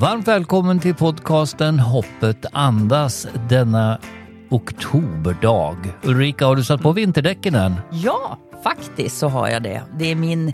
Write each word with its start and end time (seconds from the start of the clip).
Varmt 0.00 0.28
välkommen 0.28 0.80
till 0.80 0.94
podcasten 0.94 1.78
Hoppet 1.78 2.46
andas 2.52 3.26
denna 3.48 3.98
oktoberdag. 4.50 5.76
Ulrika, 6.04 6.46
har 6.46 6.56
du 6.56 6.64
satt 6.64 6.82
på 6.82 6.92
vinterdäcken 6.92 7.54
än? 7.54 7.74
Ja, 7.90 8.38
faktiskt 8.62 9.18
så 9.18 9.28
har 9.28 9.48
jag 9.48 9.62
det. 9.62 9.82
Det 9.98 10.10
är 10.10 10.14
min 10.14 10.52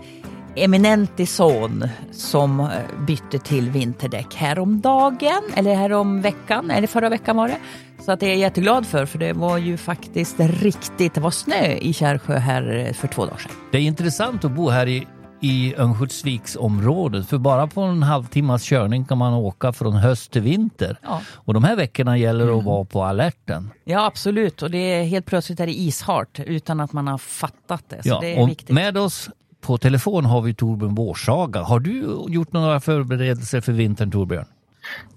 eminente 0.56 1.26
son 1.26 1.88
som 2.12 2.60
eh, 2.60 2.66
bytte 3.06 3.38
till 3.38 3.70
vinterdäck 3.70 4.34
häromdagen, 4.34 5.42
eller 5.56 5.74
häromveckan, 5.74 6.70
eller 6.70 6.86
förra 6.86 7.08
veckan 7.08 7.36
var 7.36 7.48
det. 7.48 7.58
Så 8.04 8.12
att 8.12 8.20
det 8.20 8.26
är 8.26 8.30
jag 8.30 8.38
jätteglad 8.38 8.86
för, 8.86 9.06
för 9.06 9.18
det 9.18 9.32
var 9.32 9.58
ju 9.58 9.76
faktiskt 9.76 10.36
riktigt, 10.38 11.14
det 11.14 11.20
var 11.20 11.30
snö 11.30 11.66
i 11.66 11.92
Kärrsjö 11.92 12.38
här 12.38 12.86
eh, 12.86 12.92
för 12.92 13.08
två 13.08 13.26
dagar 13.26 13.38
sedan. 13.38 13.52
Det 13.72 13.78
är 13.78 13.82
intressant 13.82 14.44
att 14.44 14.52
bo 14.52 14.70
här 14.70 14.86
i 14.86 15.06
i 15.44 15.74
Örnsköldsviksområdet. 15.78 17.28
För 17.28 17.38
bara 17.38 17.66
på 17.66 17.80
en 17.80 18.02
halvtimmas 18.02 18.62
körning 18.62 19.04
kan 19.04 19.18
man 19.18 19.34
åka 19.34 19.72
från 19.72 19.92
höst 19.92 20.30
till 20.30 20.42
vinter. 20.42 20.98
Ja. 21.02 21.20
Och 21.32 21.54
de 21.54 21.64
här 21.64 21.76
veckorna 21.76 22.18
gäller 22.18 22.46
det 22.46 22.50
att 22.50 22.54
mm. 22.54 22.64
vara 22.64 22.84
på 22.84 23.04
alerten. 23.04 23.70
Ja 23.84 24.06
absolut 24.06 24.62
och 24.62 24.70
det 24.70 24.78
är 24.78 25.04
helt 25.04 25.26
plötsligt 25.26 25.60
är 25.60 25.66
det 25.66 25.72
ishart 25.72 26.40
utan 26.46 26.80
att 26.80 26.92
man 26.92 27.06
har 27.06 27.18
fattat 27.18 27.84
det. 27.88 28.02
Så 28.02 28.08
ja, 28.08 28.18
det 28.20 28.34
är 28.34 28.42
och 28.42 28.48
viktigt. 28.48 28.70
Med 28.74 28.98
oss 28.98 29.30
på 29.60 29.78
telefon 29.78 30.24
har 30.24 30.40
vi 30.40 30.54
Torbjörn 30.54 30.94
Vårsaga. 30.94 31.62
Har 31.62 31.80
du 31.80 32.18
gjort 32.28 32.52
några 32.52 32.80
förberedelser 32.80 33.60
för 33.60 33.72
vintern 33.72 34.10
Torbjörn? 34.10 34.46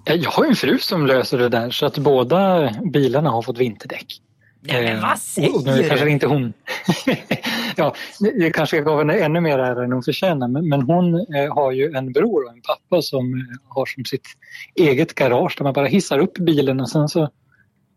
Jag 0.05 0.31
har 0.31 0.45
en 0.45 0.55
fru 0.55 0.80
som 0.80 1.05
löser 1.05 1.38
det 1.38 1.50
där 1.50 1.72
så 1.72 1.86
att 1.86 1.98
båda 1.98 2.72
bilarna 2.94 3.30
har 3.30 3.41
fått 3.41 3.58
vinterdäck. 3.58 4.22
Ja, 4.61 4.81
men 4.81 5.02
vad 5.02 5.20
säger 5.20 5.55
och 5.55 5.66
nu 5.66 5.84
kanske 5.84 6.09
inte 6.09 6.27
hon... 6.27 6.53
ja, 7.75 7.95
jag 8.20 8.53
kanske 8.53 8.81
gav 8.81 8.97
henne 8.97 9.14
ännu 9.14 9.41
mer 9.41 9.59
ära 9.59 9.83
än 9.83 9.91
hon 9.91 10.03
förtjänar 10.03 10.47
men, 10.47 10.69
men 10.69 10.81
hon 10.81 11.16
eh, 11.16 11.55
har 11.55 11.72
ju 11.72 11.91
en 11.95 12.11
bror 12.11 12.45
och 12.45 12.52
en 12.52 12.61
pappa 12.61 13.02
som 13.02 13.33
eh, 13.33 13.41
har 13.67 13.86
som 13.86 14.05
sitt 14.05 14.27
eget 14.75 15.16
garage 15.16 15.55
där 15.58 15.64
man 15.64 15.73
bara 15.73 15.88
hissar 15.88 16.19
upp 16.19 16.38
bilen 16.38 16.80
och 16.80 16.89
sen 16.89 17.09
så 17.09 17.23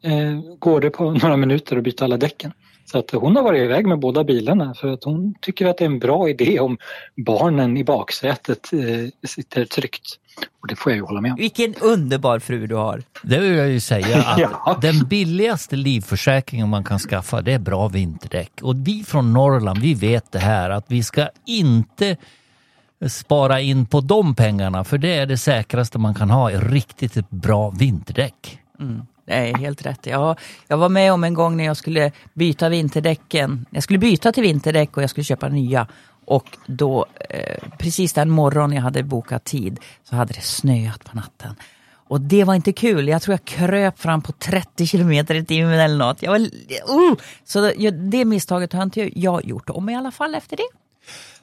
eh, 0.02 0.40
går 0.58 0.80
det 0.80 0.90
på 0.90 1.10
några 1.10 1.36
minuter 1.36 1.76
att 1.76 1.82
byta 1.82 2.04
alla 2.04 2.16
däcken. 2.16 2.52
Så 2.92 2.98
att 2.98 3.10
hon 3.10 3.36
har 3.36 3.42
varit 3.42 3.62
iväg 3.62 3.86
med 3.86 3.98
båda 3.98 4.24
bilarna 4.24 4.74
för 4.74 4.88
att 4.88 5.04
hon 5.04 5.34
tycker 5.40 5.66
att 5.66 5.78
det 5.78 5.84
är 5.84 5.86
en 5.86 5.98
bra 5.98 6.28
idé 6.28 6.60
om 6.60 6.78
barnen 7.16 7.76
i 7.76 7.84
baksätet 7.84 8.72
eh, 8.72 9.28
sitter 9.28 9.64
tryggt. 9.64 10.18
Och 10.62 10.68
det 10.68 10.76
får 10.76 10.92
jag 10.92 10.96
ju 10.96 11.02
hålla 11.02 11.20
med 11.20 11.32
om. 11.32 11.38
Vilken 11.38 11.74
underbar 11.74 12.38
fru 12.38 12.66
du 12.66 12.74
har. 12.74 13.02
Det 13.22 13.38
vill 13.38 13.54
jag 13.54 13.68
ju 13.68 13.80
säga 13.80 14.22
att 14.22 14.38
ja. 14.66 14.78
den 14.82 15.08
billigaste 15.08 15.76
livförsäkringen 15.76 16.68
man 16.68 16.84
kan 16.84 16.98
skaffa 16.98 17.42
det 17.42 17.52
är 17.52 17.58
bra 17.58 17.88
vinterdäck. 17.88 18.52
Och 18.62 18.74
vi 18.88 19.04
från 19.04 19.32
Norrland 19.32 19.78
vi 19.78 19.94
vet 19.94 20.32
det 20.32 20.38
här 20.38 20.70
att 20.70 20.84
vi 20.88 21.02
ska 21.02 21.28
inte 21.46 22.16
spara 23.08 23.60
in 23.60 23.86
på 23.86 24.00
de 24.00 24.34
pengarna 24.34 24.84
för 24.84 24.98
det 24.98 25.16
är 25.16 25.26
det 25.26 25.38
säkraste 25.38 25.98
man 25.98 26.14
kan 26.14 26.30
ha, 26.30 26.50
riktigt 26.50 27.30
bra 27.30 27.70
vinterdäck. 27.70 28.58
Mm. 28.80 29.02
Det 29.30 29.36
är 29.36 29.58
helt 29.58 29.86
rätt. 29.86 30.06
Jag, 30.06 30.38
jag 30.68 30.76
var 30.76 30.88
med 30.88 31.12
om 31.12 31.24
en 31.24 31.34
gång 31.34 31.56
när 31.56 31.64
jag 31.64 31.76
skulle 31.76 32.12
byta 32.34 32.68
vinterdäcken. 32.68 33.66
Jag 33.70 33.82
skulle 33.82 33.98
byta 33.98 34.32
till 34.32 34.42
vinterdäck 34.42 34.96
och 34.96 35.02
jag 35.02 35.10
skulle 35.10 35.24
köpa 35.24 35.48
nya. 35.48 35.86
Och 36.24 36.46
då, 36.66 37.06
eh, 37.30 37.68
precis 37.78 38.12
den 38.12 38.30
morgon 38.30 38.72
jag 38.72 38.82
hade 38.82 39.02
bokat 39.02 39.44
tid, 39.44 39.80
så 40.04 40.16
hade 40.16 40.32
det 40.32 40.40
snöat 40.40 41.04
på 41.04 41.16
natten. 41.16 41.54
Och 41.92 42.20
det 42.20 42.44
var 42.44 42.54
inte 42.54 42.72
kul. 42.72 43.08
Jag 43.08 43.22
tror 43.22 43.32
jag 43.32 43.44
kröp 43.44 43.98
fram 43.98 44.22
på 44.22 44.32
30 44.32 44.86
kilometer 44.86 45.34
i 45.34 45.44
timmen 45.44 45.80
eller 45.80 45.96
något. 45.96 46.22
Jag 46.22 46.30
var, 46.30 46.38
uh! 46.38 47.16
Så 47.44 47.60
det, 47.60 47.90
det 47.90 48.24
misstaget 48.24 48.72
har 48.72 48.82
inte 48.82 49.20
jag 49.20 49.44
gjort 49.44 49.70
om 49.70 49.88
i 49.88 49.96
alla 49.96 50.10
fall 50.10 50.34
efter 50.34 50.56
det. 50.56 50.68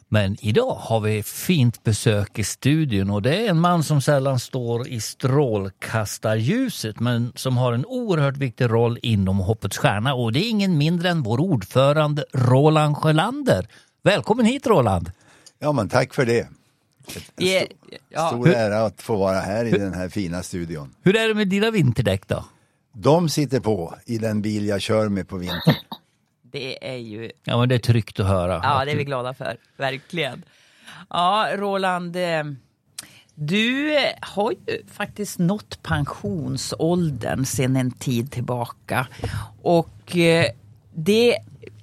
Men 0.09 0.37
idag 0.41 0.75
har 0.75 0.99
vi 0.99 1.23
fint 1.23 1.83
besök 1.83 2.39
i 2.39 2.43
studion 2.43 3.09
och 3.09 3.21
det 3.21 3.45
är 3.45 3.49
en 3.49 3.59
man 3.59 3.83
som 3.83 4.01
sällan 4.01 4.39
står 4.39 4.87
i 4.87 5.01
strålkastarljuset 5.01 6.99
men 6.99 7.31
som 7.35 7.57
har 7.57 7.73
en 7.73 7.85
oerhört 7.85 8.37
viktig 8.37 8.69
roll 8.69 8.99
inom 9.01 9.37
Hoppets 9.37 9.77
Stjärna 9.77 10.13
och 10.13 10.31
det 10.31 10.39
är 10.39 10.49
ingen 10.49 10.77
mindre 10.77 11.09
än 11.09 11.23
vår 11.23 11.39
ordförande 11.39 12.25
Roland 12.33 12.97
Sjölander. 12.97 13.67
Välkommen 14.03 14.45
hit 14.45 14.67
Roland! 14.67 15.11
Ja 15.59 15.71
men 15.71 15.89
tack 15.89 16.13
för 16.13 16.25
det. 16.25 16.39
Ett, 16.39 17.31
yeah, 17.37 17.67
ja. 18.09 18.27
Stor 18.27 18.47
ära 18.49 18.85
att 18.85 19.01
få 19.01 19.15
vara 19.15 19.39
här 19.39 19.65
i 19.65 19.71
den 19.71 19.93
här 19.93 20.09
fina 20.09 20.43
studion. 20.43 20.93
Hur 21.01 21.15
är 21.15 21.27
det 21.27 21.33
med 21.33 21.47
dina 21.47 21.71
vinterdäck 21.71 22.27
då? 22.27 22.45
De 22.93 23.29
sitter 23.29 23.59
på 23.59 23.95
i 24.05 24.17
den 24.17 24.41
bil 24.41 24.67
jag 24.67 24.81
kör 24.81 25.09
med 25.09 25.27
på 25.27 25.37
vintern. 25.37 25.75
Det 26.51 26.93
är 26.93 26.97
ju... 26.97 27.31
Ja, 27.43 27.57
men 27.57 27.69
det 27.69 27.75
är 27.75 27.79
tryggt 27.79 28.19
att 28.19 28.27
höra. 28.27 28.59
Ja, 28.63 28.85
det 28.85 28.91
är 28.91 28.95
vi 28.95 29.03
glada 29.03 29.33
för. 29.33 29.57
Verkligen. 29.77 30.43
Ja, 31.09 31.49
Roland. 31.55 32.15
Eh, 32.15 32.43
du 33.35 33.97
har 34.21 34.51
ju 34.51 34.83
faktiskt 34.91 35.39
nått 35.39 35.83
pensionsåldern 35.83 37.45
sedan 37.45 37.75
en 37.75 37.91
tid 37.91 38.31
tillbaka. 38.31 39.07
Och 39.61 40.17
eh, 40.17 40.45
det 40.93 41.37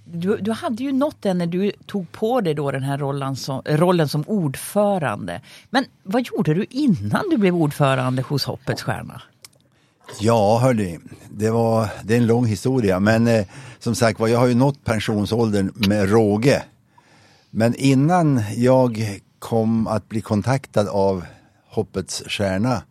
du, 0.05 0.37
du, 0.37 0.53
hade 0.53 0.83
ju 0.83 0.93
nått 0.93 1.23
den 1.23 1.39
när 1.39 1.47
du 1.47 1.73
tog 1.87 2.13
på 2.13 2.41
dig 2.41 2.55
då 2.55 2.71
den 2.71 2.83
här 2.83 2.99
rollen 2.99 3.37
som, 3.37 3.63
rollen 3.65 4.09
som 4.09 4.25
ordförande. 4.27 5.41
Men 5.71 5.85
vad 6.03 6.27
gjorde 6.27 6.55
du 6.55 6.67
innan 6.71 7.29
du 7.31 7.37
blev 7.37 7.55
ordförande 7.57 8.23
hos 8.23 8.45
Hoppets 8.45 8.83
Stjärna? 8.83 9.23
Ja, 10.21 10.59
hörni, 10.59 10.99
det, 11.31 11.51
var, 11.51 11.89
det 12.05 12.15
är 12.15 12.19
en 12.19 12.27
lång 12.27 12.47
historia. 12.47 13.01
Men 13.01 13.27
eh, 13.27 13.47
som 13.79 13.95
sagt 13.95 14.21
var, 14.21 14.29
jag 14.29 14.39
har 14.39 14.47
ju 14.47 14.55
nått 14.55 14.85
pensionsåldern 14.85 15.73
med 15.75 16.11
råge. 16.11 16.63
Men 17.51 17.75
innan 17.75 18.43
jag 18.57 19.21
kom 19.39 19.87
att 19.87 20.09
bli 20.09 20.21
kontaktad 20.21 20.89
av 20.89 21.25
Hoppets 21.71 22.23
Stjärna 22.27 22.83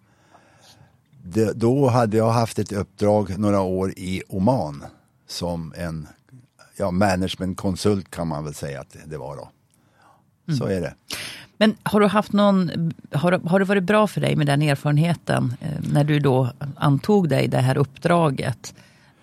det, 1.24 1.54
då 1.54 1.88
hade 1.88 2.18
jag 2.18 2.32
haft 2.32 2.60
ett 2.60 2.72
uppdrag 2.72 3.40
några 3.40 3.62
år 3.62 3.94
i 3.98 4.24
Oman 4.30 4.84
som 5.28 5.74
en 5.78 6.08
ja, 6.78 6.92
managementkonsult 6.92 8.12
kan 8.12 8.28
man 8.28 8.44
väl 8.44 8.54
säga 8.54 8.82
att 8.82 8.96
det 9.06 9.18
var 9.18 9.36
då. 9.36 9.50
Så 10.54 10.66
mm. 10.66 10.78
är 10.78 10.82
det. 10.82 10.96
Men 11.64 11.76
har 11.84 12.00
du 12.00 12.08
haft 12.08 12.34
någon, 12.34 12.92
har, 13.12 13.32
har 13.32 13.60
det 13.60 13.66
varit 13.66 13.84
bra 13.84 14.08
för 14.08 14.22
dig 14.22 14.36
med 14.36 14.48
den 14.48 14.62
erfarenheten 14.62 15.54
eh, 15.62 15.68
när 15.94 16.04
du 16.04 16.20
då 16.20 16.50
antog 16.76 17.30
dig 17.30 17.48
det 17.48 17.58
här 17.58 17.78
uppdraget? 17.78 18.74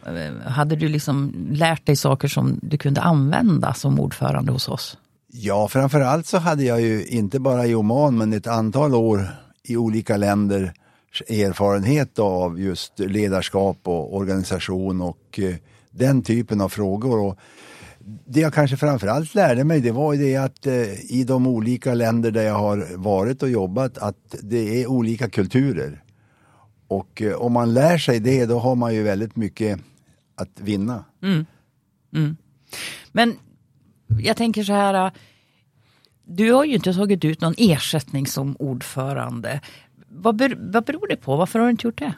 Eh, 0.06 0.50
hade 0.50 0.76
du 0.76 0.88
liksom 0.88 1.32
lärt 1.50 1.86
dig 1.86 1.96
saker 1.96 2.28
som 2.28 2.58
du 2.62 2.78
kunde 2.78 3.00
använda 3.00 3.74
som 3.74 4.00
ordförande 4.00 4.52
hos 4.52 4.68
oss? 4.68 4.98
Ja, 5.32 5.68
framförallt 5.68 6.26
så 6.26 6.38
hade 6.38 6.64
jag 6.64 6.80
ju 6.80 7.04
inte 7.04 7.40
bara 7.40 7.66
i 7.66 7.74
Oman 7.74 8.18
men 8.18 8.32
ett 8.32 8.46
antal 8.46 8.94
år 8.94 9.28
i 9.62 9.76
olika 9.76 10.16
länder 10.16 10.72
erfarenhet 11.28 12.18
av 12.18 12.60
just 12.60 12.98
ledarskap 12.98 13.78
och 13.82 14.16
organisation 14.16 15.00
och 15.00 15.40
eh, 15.42 15.54
den 15.90 16.22
typen 16.22 16.60
av 16.60 16.68
frågor. 16.68 17.18
Och 17.18 17.38
det 18.24 18.40
jag 18.40 18.54
kanske 18.54 18.76
framförallt 18.76 19.34
lärde 19.34 19.64
mig 19.64 19.80
det 19.80 19.92
var 19.92 20.16
det 20.16 20.36
att 20.36 20.66
eh, 20.66 21.12
i 21.12 21.24
de 21.24 21.46
olika 21.46 21.94
länder 21.94 22.30
där 22.30 22.42
jag 22.42 22.54
har 22.54 22.96
varit 22.96 23.42
och 23.42 23.50
jobbat 23.50 23.98
att 23.98 24.34
det 24.42 24.82
är 24.82 24.86
olika 24.86 25.30
kulturer. 25.30 26.02
Och 26.88 27.22
eh, 27.22 27.34
om 27.34 27.52
man 27.52 27.74
lär 27.74 27.98
sig 27.98 28.20
det 28.20 28.46
då 28.46 28.58
har 28.58 28.74
man 28.74 28.94
ju 28.94 29.02
väldigt 29.02 29.36
mycket 29.36 29.80
att 30.34 30.60
vinna. 30.60 31.04
Mm. 31.22 31.46
Mm. 32.14 32.36
Men 33.12 33.38
jag 34.22 34.36
tänker 34.36 34.62
så 34.62 34.72
här, 34.72 35.06
eh, 35.06 35.12
du 36.24 36.52
har 36.52 36.64
ju 36.64 36.74
inte 36.74 36.94
tagit 36.94 37.24
ut 37.24 37.40
någon 37.40 37.54
ersättning 37.58 38.26
som 38.26 38.56
ordförande. 38.58 39.60
Vad, 40.08 40.36
ber, 40.36 40.58
vad 40.72 40.84
beror 40.84 41.08
det 41.08 41.16
på? 41.16 41.36
Varför 41.36 41.58
har 41.58 41.66
du 41.66 41.70
inte 41.70 41.86
gjort 41.86 41.98
det? 41.98 42.14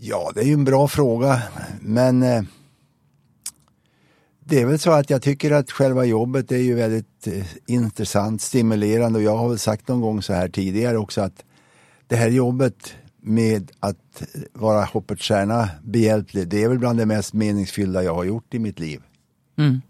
Ja, 0.00 0.32
det 0.34 0.40
är 0.40 0.44
ju 0.44 0.52
en 0.52 0.64
bra 0.64 0.88
fråga. 0.88 1.42
Men 1.80 2.22
eh, 2.22 2.42
det 4.48 4.60
är 4.60 4.66
väl 4.66 4.78
så 4.78 4.90
att 4.90 5.10
jag 5.10 5.22
tycker 5.22 5.50
att 5.50 5.70
själva 5.70 6.04
jobbet 6.04 6.52
är 6.52 6.58
ju 6.58 6.74
väldigt 6.74 7.26
eh, 7.26 7.46
intressant, 7.66 8.42
stimulerande 8.42 9.18
och 9.18 9.24
jag 9.24 9.36
har 9.36 9.48
väl 9.48 9.58
sagt 9.58 9.88
någon 9.88 10.00
gång 10.00 10.22
så 10.22 10.32
här 10.32 10.48
tidigare 10.48 10.98
också 10.98 11.20
att 11.20 11.44
det 12.06 12.16
här 12.16 12.28
jobbet 12.28 12.94
med 13.20 13.70
att 13.80 14.22
vara 14.52 14.84
Hoppets 14.84 15.22
stjärna 15.22 15.68
behjälplig, 15.82 16.48
det 16.48 16.62
är 16.62 16.68
väl 16.68 16.78
bland 16.78 16.98
det 16.98 17.06
mest 17.06 17.34
meningsfyllda 17.34 18.02
jag 18.02 18.14
har 18.14 18.24
gjort 18.24 18.54
i 18.54 18.58
mitt 18.58 18.78
liv. 18.78 19.00
Mm. 19.58 19.80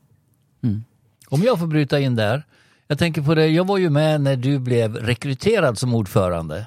Mm. 0.62 0.84
Om 1.28 1.42
jag 1.42 1.58
får 1.58 1.66
bryta 1.66 2.00
in 2.00 2.16
där. 2.16 2.42
Jag 2.86 2.98
tänker 2.98 3.22
på 3.22 3.34
det, 3.34 3.46
jag 3.46 3.66
var 3.66 3.78
ju 3.78 3.90
med 3.90 4.20
när 4.20 4.36
du 4.36 4.58
blev 4.58 4.96
rekryterad 4.96 5.78
som 5.78 5.94
ordförande. 5.94 6.66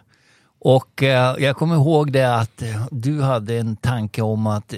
Och 0.60 1.04
eh, 1.04 1.36
jag 1.40 1.56
kommer 1.56 1.76
ihåg 1.76 2.12
det 2.12 2.36
att 2.36 2.62
eh, 2.62 2.88
du 2.92 3.22
hade 3.22 3.58
en 3.58 3.76
tanke 3.76 4.22
om 4.22 4.48
att 4.48 4.74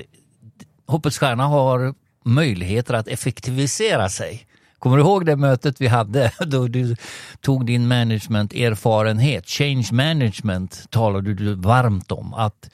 Hoppets 0.85 1.19
stjärna 1.19 1.43
har 1.43 1.93
möjligheter 2.23 2.93
att 2.93 3.07
effektivisera 3.07 4.09
sig. 4.09 4.47
Kommer 4.79 4.97
du 4.97 5.03
ihåg 5.03 5.25
det 5.25 5.35
mötet 5.35 5.81
vi 5.81 5.87
hade 5.87 6.31
då 6.47 6.67
du 6.67 6.95
tog 7.41 7.65
din 7.65 7.87
management-erfarenhet, 7.87 9.47
change 9.47 9.87
management 9.91 10.85
talade 10.89 11.33
du 11.33 11.55
varmt 11.55 12.11
om. 12.11 12.33
Att 12.33 12.69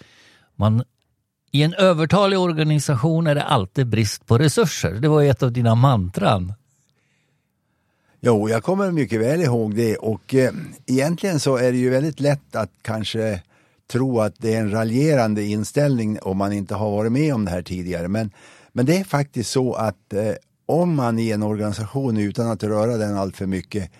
man 0.56 0.84
i 1.52 1.64
en 1.64 1.74
övertalig 1.74 2.40
organisation 2.40 3.28
är 3.28 3.36
det 3.36 3.44
alltid 3.44 3.88
brist 3.88 4.26
på 4.26 4.38
resurser. 4.38 4.92
Det 4.92 5.08
var 5.08 5.24
ett 5.24 5.44
av 5.44 5.52
dina 5.52 5.76
mantran. 5.76 6.54
Jo, 8.22 8.50
jag 8.50 8.64
kommer 8.64 8.92
mycket 8.92 9.22
väl 9.22 9.42
ihåg 9.42 9.76
det 9.76 9.98
och 9.98 10.36
eh, 10.36 10.52
egentligen 10.86 11.40
så 11.40 11.58
är 11.58 11.72
det 11.72 11.78
ju 11.78 11.90
väldigt 11.90 12.20
lätt 12.20 12.56
att 12.56 12.72
kanske 12.82 13.42
tro 13.92 14.20
att 14.20 14.34
det 14.38 14.54
är 14.54 14.60
en 14.60 14.72
raljerande 14.72 15.44
inställning 15.44 16.20
om 16.22 16.38
man 16.38 16.54
inte 16.54 16.76
har 16.76 16.92
varit 16.92 17.12
med 17.12 17.34
om 17.34 17.46
det 17.46 17.52
här 17.52 17.62
tidigare. 17.62 18.08
Men, 18.08 18.32
men 18.74 18.86
det 18.86 18.98
är 18.98 19.04
faktiskt 19.04 19.52
så 19.52 19.74
att 19.74 20.14
eh, 20.14 20.34
om 20.66 20.96
man 20.96 21.20
i 21.20 21.32
en 21.32 21.44
organisation 21.44 22.18
utan 22.18 22.48
att 22.48 22.64
röra 22.64 22.98
den 22.98 23.18
allt 23.18 23.38
för 23.38 23.46
mycket 23.46 23.92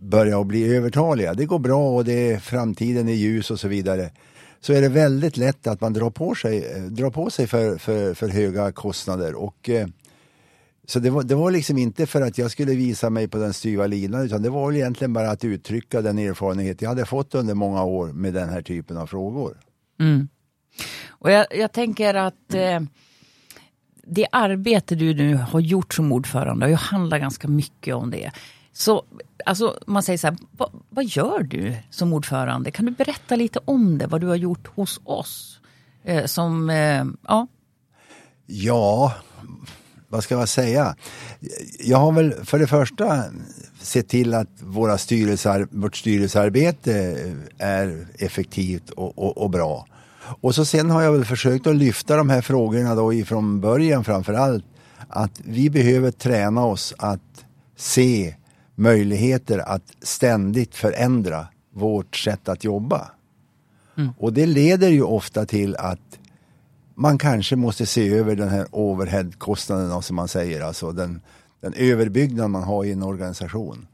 börjar 0.00 0.44
bli 0.44 0.76
övertaliga, 0.76 1.34
det 1.34 1.46
går 1.46 1.58
bra 1.58 1.90
och 1.90 2.04
det 2.04 2.32
är 2.32 2.38
framtiden 2.38 3.08
är 3.08 3.12
ljus 3.12 3.50
och 3.50 3.60
så 3.60 3.68
vidare, 3.68 4.10
så 4.60 4.72
är 4.72 4.80
det 4.80 4.88
väldigt 4.88 5.36
lätt 5.36 5.66
att 5.66 5.80
man 5.80 5.92
drar 5.92 6.10
på 6.10 6.34
sig, 6.34 6.72
eh, 6.72 6.82
drar 6.82 7.10
på 7.10 7.30
sig 7.30 7.46
för, 7.46 7.78
för, 7.78 8.14
för 8.14 8.28
höga 8.28 8.72
kostnader. 8.72 9.34
Och, 9.34 9.68
eh, 9.68 9.86
så 10.86 10.98
det 10.98 11.10
var, 11.10 11.22
det 11.22 11.34
var 11.34 11.50
liksom 11.50 11.78
inte 11.78 12.06
för 12.06 12.20
att 12.20 12.38
jag 12.38 12.50
skulle 12.50 12.74
visa 12.74 13.10
mig 13.10 13.28
på 13.28 13.38
den 13.38 13.52
styva 13.52 13.86
linan 13.86 14.22
utan 14.22 14.42
det 14.42 14.50
var 14.50 14.72
egentligen 14.72 15.12
bara 15.12 15.30
att 15.30 15.44
uttrycka 15.44 16.02
den 16.02 16.18
erfarenhet 16.18 16.82
jag 16.82 16.88
hade 16.88 17.06
fått 17.06 17.34
under 17.34 17.54
många 17.54 17.84
år 17.84 18.12
med 18.12 18.34
den 18.34 18.48
här 18.48 18.62
typen 18.62 18.96
av 18.96 19.06
frågor. 19.06 19.60
Mm. 20.00 20.28
Och 21.08 21.30
jag, 21.30 21.46
jag, 21.50 21.72
tänker 21.72 22.14
att 22.14 22.54
eh, 22.54 22.80
det 24.06 24.26
arbete 24.32 24.94
du 24.94 25.14
nu 25.14 25.34
har 25.34 25.60
gjort 25.60 25.94
som 25.94 26.12
ordförande, 26.12 26.66
och 26.66 26.72
jag 26.72 26.78
handlar 26.78 27.18
ganska 27.18 27.48
mycket 27.48 27.94
om 27.94 28.10
det. 28.10 28.30
Så 28.72 29.04
alltså, 29.46 29.78
man 29.86 30.02
säger 30.02 30.18
så 30.18 30.26
här, 30.26 30.36
vad, 30.50 30.70
vad 30.90 31.04
gör 31.04 31.42
du 31.42 31.76
som 31.90 32.12
ordförande? 32.12 32.70
Kan 32.70 32.86
du 32.86 32.92
berätta 32.92 33.36
lite 33.36 33.60
om 33.64 33.98
det, 33.98 34.06
vad 34.06 34.20
du 34.20 34.26
har 34.26 34.36
gjort 34.36 34.68
hos 34.74 35.00
oss? 35.04 35.60
Eh, 36.04 36.24
som, 36.24 36.70
eh, 36.70 37.04
ja. 37.26 37.46
Ja, 38.46 39.12
vad 40.08 40.24
ska 40.24 40.34
jag 40.34 40.48
säga? 40.48 40.96
Jag 41.78 41.98
har 41.98 42.12
väl 42.12 42.44
för 42.44 42.58
det 42.58 42.66
första 42.66 43.24
sett 43.80 44.08
till 44.08 44.34
att 44.34 44.48
våra 44.60 44.98
styrelsear, 44.98 45.68
vårt 45.70 45.96
styrelsearbete 45.96 46.92
är 47.58 48.06
effektivt 48.18 48.90
och, 48.90 49.18
och, 49.18 49.38
och, 49.38 49.50
bra. 49.50 49.86
Och 50.40 50.54
så 50.54 50.64
sen 50.64 50.90
har 50.90 51.02
jag 51.02 51.12
väl 51.12 51.24
försökt 51.24 51.66
att 51.66 51.76
lyfta 51.76 52.16
de 52.16 52.30
här 52.30 52.40
frågorna 52.40 52.94
då 52.94 53.12
ifrån 53.12 53.60
början 53.60 54.04
framför 54.04 54.34
allt. 54.34 54.64
Att 55.08 55.40
vi 55.44 55.70
behöver 55.70 56.10
träna 56.10 56.64
oss 56.64 56.94
att 56.98 57.44
se 57.76 58.34
möjligheter 58.74 59.58
att 59.58 59.82
ständigt 60.02 60.74
förändra 60.74 61.46
vårt 61.74 62.16
sätt 62.16 62.48
att 62.48 62.64
jobba. 62.64 63.10
Mm. 63.96 64.10
Och 64.18 64.32
det 64.32 64.46
leder 64.46 64.88
ju 64.88 65.02
ofta 65.02 65.46
till 65.46 65.76
att 65.76 66.18
man 66.94 67.18
kanske 67.18 67.56
måste 67.56 67.86
se 67.86 68.08
över 68.08 68.36
den 68.36 68.48
här 68.48 68.66
overheadkostnaden 68.70 70.02
som 70.02 70.16
man 70.16 70.28
säger, 70.28 70.60
alltså 70.60 70.92
den, 70.92 71.20
den 71.60 71.74
överbyggnad 71.74 72.50
man 72.50 72.62
har 72.62 72.84
i 72.84 72.92
en 72.92 73.02
organisation. 73.02 73.86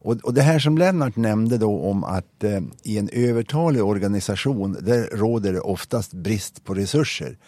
Och, 0.00 0.16
och 0.16 0.34
det 0.34 0.42
här 0.42 0.58
som 0.58 0.78
Lennart 0.78 1.16
nämnde 1.16 1.58
då 1.58 1.80
om 1.80 2.04
att 2.04 2.44
eh, 2.44 2.60
i 2.82 2.98
en 2.98 3.08
övertalig 3.12 3.84
organisation 3.84 4.76
där 4.80 5.16
råder 5.16 5.52
det 5.52 5.60
oftast 5.60 6.12
brist 6.12 6.64
på 6.64 6.74
resurser. 6.74 7.38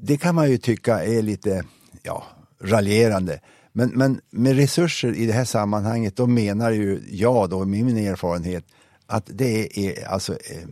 Det 0.00 0.16
kan 0.16 0.34
man 0.34 0.50
ju 0.50 0.58
tycka 0.58 1.04
är 1.04 1.22
lite 1.22 1.64
ja, 2.02 2.24
raljerande. 2.60 3.40
Men, 3.72 3.90
men 3.94 4.20
med 4.30 4.56
resurser 4.56 5.14
i 5.14 5.26
det 5.26 5.32
här 5.32 5.44
sammanhanget 5.44 6.16
då 6.16 6.26
menar 6.26 6.70
ju 6.70 7.02
jag 7.08 7.50
då 7.50 7.64
med 7.64 7.84
min 7.84 7.98
erfarenhet 7.98 8.64
att 9.06 9.30
det 9.32 9.78
är 9.78 10.08
alltså 10.08 10.32
eh, 10.32 10.68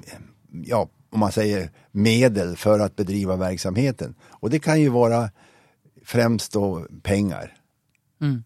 ja, 0.64 0.88
om 1.10 1.20
man 1.20 1.32
säger 1.32 1.70
medel 1.92 2.56
för 2.56 2.78
att 2.78 2.96
bedriva 2.96 3.36
verksamheten. 3.36 4.14
Och 4.24 4.50
det 4.50 4.58
kan 4.58 4.80
ju 4.80 4.88
vara 4.88 5.30
främst 6.04 6.52
då 6.52 6.86
pengar. 7.02 7.56
Mm. 8.20 8.42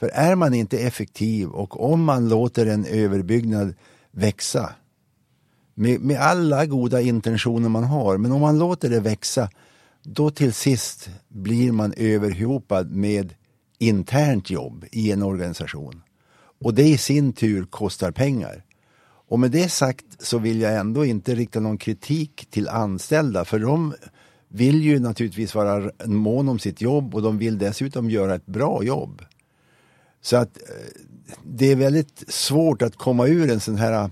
För 0.00 0.08
är 0.08 0.34
man 0.34 0.54
inte 0.54 0.78
effektiv 0.78 1.48
och 1.48 1.92
om 1.92 2.04
man 2.04 2.28
låter 2.28 2.66
en 2.66 2.84
överbyggnad 2.84 3.74
växa 4.10 4.72
med, 5.74 6.00
med 6.00 6.20
alla 6.20 6.66
goda 6.66 7.00
intentioner 7.00 7.68
man 7.68 7.84
har, 7.84 8.16
men 8.16 8.32
om 8.32 8.40
man 8.40 8.58
låter 8.58 8.90
det 8.90 9.00
växa 9.00 9.50
då 10.02 10.30
till 10.30 10.52
sist 10.52 11.10
blir 11.28 11.72
man 11.72 11.94
överhopad 11.96 12.90
med 12.90 13.34
internt 13.78 14.50
jobb 14.50 14.84
i 14.92 15.12
en 15.12 15.22
organisation. 15.22 16.02
Och 16.64 16.74
det 16.74 16.88
i 16.88 16.98
sin 16.98 17.32
tur 17.32 17.64
kostar 17.64 18.10
pengar. 18.10 18.64
Och 19.28 19.40
med 19.40 19.50
det 19.50 19.68
sagt 19.68 20.06
så 20.18 20.38
vill 20.38 20.60
jag 20.60 20.76
ändå 20.76 21.04
inte 21.04 21.34
rikta 21.34 21.60
någon 21.60 21.78
kritik 21.78 22.46
till 22.50 22.68
anställda 22.68 23.44
för 23.44 23.58
de 23.58 23.94
vill 24.48 24.82
ju 24.82 24.98
naturligtvis 24.98 25.54
vara 25.54 25.90
mån 26.04 26.48
om 26.48 26.58
sitt 26.58 26.80
jobb 26.80 27.14
och 27.14 27.22
de 27.22 27.38
vill 27.38 27.58
dessutom 27.58 28.10
göra 28.10 28.34
ett 28.34 28.46
bra 28.46 28.82
jobb. 28.82 29.22
Så 30.22 30.36
att 30.36 30.56
eh, 30.56 31.02
det 31.44 31.72
är 31.72 31.76
väldigt 31.76 32.24
svårt 32.28 32.82
att 32.82 32.96
komma 32.96 33.26
ur 33.26 33.50
en 33.50 33.60
sån 33.60 33.76
här 33.76 34.10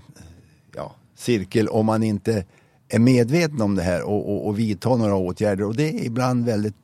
ja, 0.75 0.95
cirkel 1.15 1.67
om 1.67 1.85
man 1.85 2.03
inte 2.03 2.45
är 2.89 2.99
medveten 2.99 3.61
om 3.61 3.75
det 3.75 3.83
här 3.83 4.03
och, 4.03 4.29
och, 4.29 4.47
och 4.47 4.59
vidta 4.59 4.95
några 4.95 5.15
åtgärder. 5.15 5.63
Och 5.63 5.75
det 5.75 5.89
är 5.89 6.05
ibland 6.05 6.45
väldigt 6.45 6.75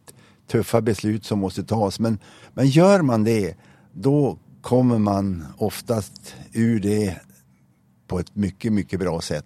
tuffa 0.47 0.81
beslut 0.81 1.25
som 1.25 1.39
måste 1.39 1.63
tas. 1.63 1.99
Men, 1.99 2.19
men 2.53 2.67
gör 2.67 3.01
man 3.01 3.23
det, 3.23 3.55
då 3.93 4.37
kommer 4.61 4.99
man 4.99 5.45
oftast 5.57 6.35
ur 6.53 6.79
det 6.79 7.19
på 8.07 8.19
ett 8.19 8.35
mycket, 8.35 8.73
mycket 8.73 8.99
bra 8.99 9.21
sätt. 9.21 9.45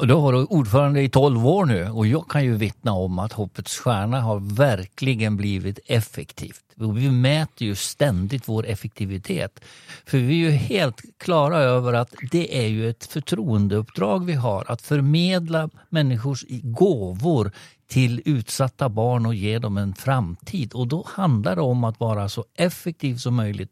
Du 0.00 0.14
har 0.14 0.20
varit 0.20 0.50
ordförande 0.50 1.02
i 1.02 1.08
12 1.08 1.46
år 1.46 1.66
nu 1.66 1.88
och 1.88 2.06
jag 2.06 2.28
kan 2.28 2.44
ju 2.44 2.54
vittna 2.54 2.92
om 2.92 3.18
att 3.18 3.32
Hoppets 3.32 3.78
Stjärna 3.78 4.20
har 4.20 4.54
verkligen 4.54 5.36
blivit 5.36 5.78
effektivt. 5.86 6.63
Vi 6.74 7.10
mäter 7.10 7.66
ju 7.66 7.74
ständigt 7.74 8.48
vår 8.48 8.66
effektivitet. 8.66 9.60
För 10.06 10.18
vi 10.18 10.44
är 10.44 10.50
ju 10.50 10.50
helt 10.50 11.02
klara 11.18 11.58
över 11.58 11.92
att 11.92 12.14
det 12.30 12.58
är 12.58 12.66
ju 12.66 12.90
ett 12.90 13.04
förtroendeuppdrag 13.04 14.24
vi 14.24 14.32
har 14.32 14.64
att 14.68 14.82
förmedla 14.82 15.70
människors 15.88 16.44
gåvor 16.62 17.52
till 17.86 18.22
utsatta 18.24 18.88
barn 18.88 19.26
och 19.26 19.34
ge 19.34 19.58
dem 19.58 19.76
en 19.76 19.94
framtid. 19.94 20.72
Och 20.72 20.86
då 20.86 21.06
handlar 21.08 21.56
det 21.56 21.62
om 21.62 21.84
att 21.84 22.00
vara 22.00 22.28
så 22.28 22.44
effektiv 22.56 23.16
som 23.16 23.34
möjligt. 23.34 23.70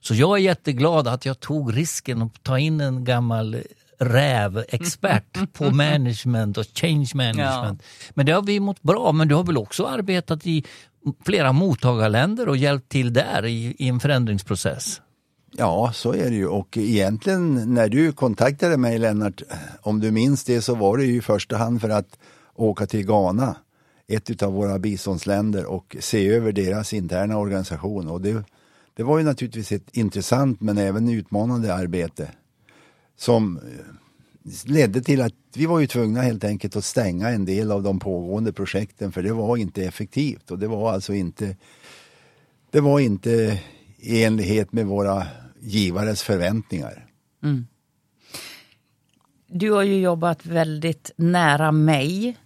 Så 0.00 0.14
jag 0.14 0.38
är 0.38 0.42
jätteglad 0.42 1.08
att 1.08 1.26
jag 1.26 1.40
tog 1.40 1.76
risken 1.76 2.22
att 2.22 2.42
ta 2.42 2.58
in 2.58 2.80
en 2.80 3.04
gammal 3.04 3.62
rävexpert 3.98 5.52
på 5.52 5.70
management 5.70 6.58
och 6.58 6.66
change 6.74 7.10
management. 7.14 7.82
Ja. 7.82 8.10
Men 8.14 8.26
det 8.26 8.32
har 8.32 8.42
vi 8.42 8.60
mått 8.60 8.82
bra. 8.82 9.12
Men 9.12 9.28
du 9.28 9.34
har 9.34 9.44
väl 9.44 9.58
också 9.58 9.86
arbetat 9.86 10.46
i 10.46 10.64
flera 11.24 11.52
mottagarländer 11.52 12.48
och 12.48 12.56
hjälpt 12.56 12.88
till 12.88 13.12
där 13.12 13.46
i, 13.46 13.74
i 13.78 13.88
en 13.88 14.00
förändringsprocess? 14.00 15.00
Ja, 15.56 15.90
så 15.94 16.12
är 16.12 16.30
det 16.30 16.36
ju. 16.36 16.46
Och 16.46 16.76
egentligen 16.76 17.74
när 17.74 17.88
du 17.88 18.12
kontaktade 18.12 18.76
mig 18.76 18.98
Lennart, 18.98 19.42
om 19.82 20.00
du 20.00 20.10
minns 20.10 20.44
det, 20.44 20.62
så 20.62 20.74
var 20.74 20.96
det 20.96 21.04
ju 21.04 21.16
i 21.16 21.20
första 21.20 21.56
hand 21.56 21.80
för 21.80 21.88
att 21.88 22.18
åka 22.54 22.86
till 22.86 23.06
Ghana, 23.06 23.56
ett 24.08 24.42
av 24.42 24.52
våra 24.52 24.78
biståndsländer 24.78 25.64
och 25.64 25.96
se 26.00 26.28
över 26.28 26.52
deras 26.52 26.92
interna 26.92 27.38
organisation. 27.38 28.08
Och 28.08 28.20
det, 28.20 28.44
det 28.94 29.02
var 29.02 29.18
ju 29.18 29.24
naturligtvis 29.24 29.72
ett 29.72 29.96
intressant 29.96 30.60
men 30.60 30.78
även 30.78 31.08
utmanande 31.08 31.74
arbete 31.74 32.28
som 33.16 33.60
ledde 34.64 35.00
till 35.02 35.22
att 35.22 35.32
vi 35.54 35.66
var 35.66 35.80
ju 35.80 35.86
tvungna 35.86 36.22
helt 36.22 36.44
enkelt 36.44 36.76
att 36.76 36.84
stänga 36.84 37.30
en 37.30 37.44
del 37.44 37.72
av 37.72 37.82
de 37.82 37.98
pågående 37.98 38.52
projekten 38.52 39.12
för 39.12 39.22
det 39.22 39.32
var 39.32 39.56
inte 39.56 39.84
effektivt 39.84 40.50
och 40.50 40.58
det 40.58 40.68
var 40.68 40.92
alltså 40.92 41.14
inte 41.14 41.56
det 42.70 42.80
var 42.80 43.00
inte 43.00 43.60
i 43.96 44.24
enlighet 44.24 44.72
med 44.72 44.86
våra 44.86 45.26
givares 45.60 46.22
förväntningar. 46.22 47.06
Mm. 47.42 47.66
Du 49.46 49.70
har 49.70 49.82
ju 49.82 50.00
jobbat 50.00 50.46
väldigt 50.46 51.10
nära 51.16 51.72
mig 51.72 52.36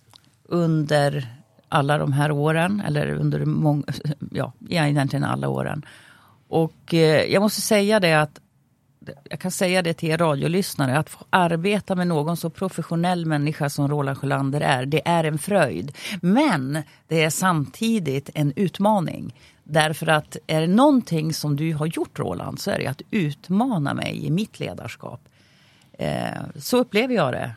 under 0.44 1.36
alla 1.68 1.98
de 1.98 2.12
här 2.12 2.30
åren, 2.30 2.82
eller 2.86 3.06
under 3.14 3.44
många, 3.44 3.84
ja, 4.30 4.52
egentligen 4.68 5.24
alla 5.24 5.48
åren. 5.48 5.84
Och 6.48 6.94
eh, 6.94 7.32
jag 7.32 7.42
måste 7.42 7.60
säga 7.60 8.00
det 8.00 8.14
att 8.20 8.40
jag 9.30 9.40
kan 9.40 9.50
säga 9.50 9.82
det 9.82 9.94
till 9.94 10.08
er 10.08 10.18
radiolyssnare, 10.18 10.98
att 10.98 11.10
få 11.10 11.24
arbeta 11.30 11.94
med 11.94 12.06
någon 12.06 12.36
så 12.36 12.50
professionell 12.50 13.26
människa 13.26 13.70
som 13.70 13.88
Roland 13.88 14.18
Sjölander 14.18 14.60
är, 14.60 14.86
det 14.86 15.08
är 15.08 15.24
en 15.24 15.38
fröjd. 15.38 15.92
Men 16.22 16.82
det 17.08 17.22
är 17.22 17.30
samtidigt 17.30 18.30
en 18.34 18.52
utmaning. 18.56 19.34
Därför 19.64 20.06
att 20.06 20.36
är 20.46 20.60
det 20.60 20.66
någonting 20.66 21.32
som 21.32 21.56
du 21.56 21.74
har 21.74 21.86
gjort 21.86 22.18
Roland, 22.18 22.60
så 22.60 22.70
är 22.70 22.78
det 22.78 22.86
att 22.86 23.02
utmana 23.10 23.94
mig 23.94 24.26
i 24.26 24.30
mitt 24.30 24.60
ledarskap. 24.60 25.20
Eh, 25.98 26.42
så 26.56 26.76
upplever 26.76 27.14
jag 27.14 27.32
det. 27.32 27.56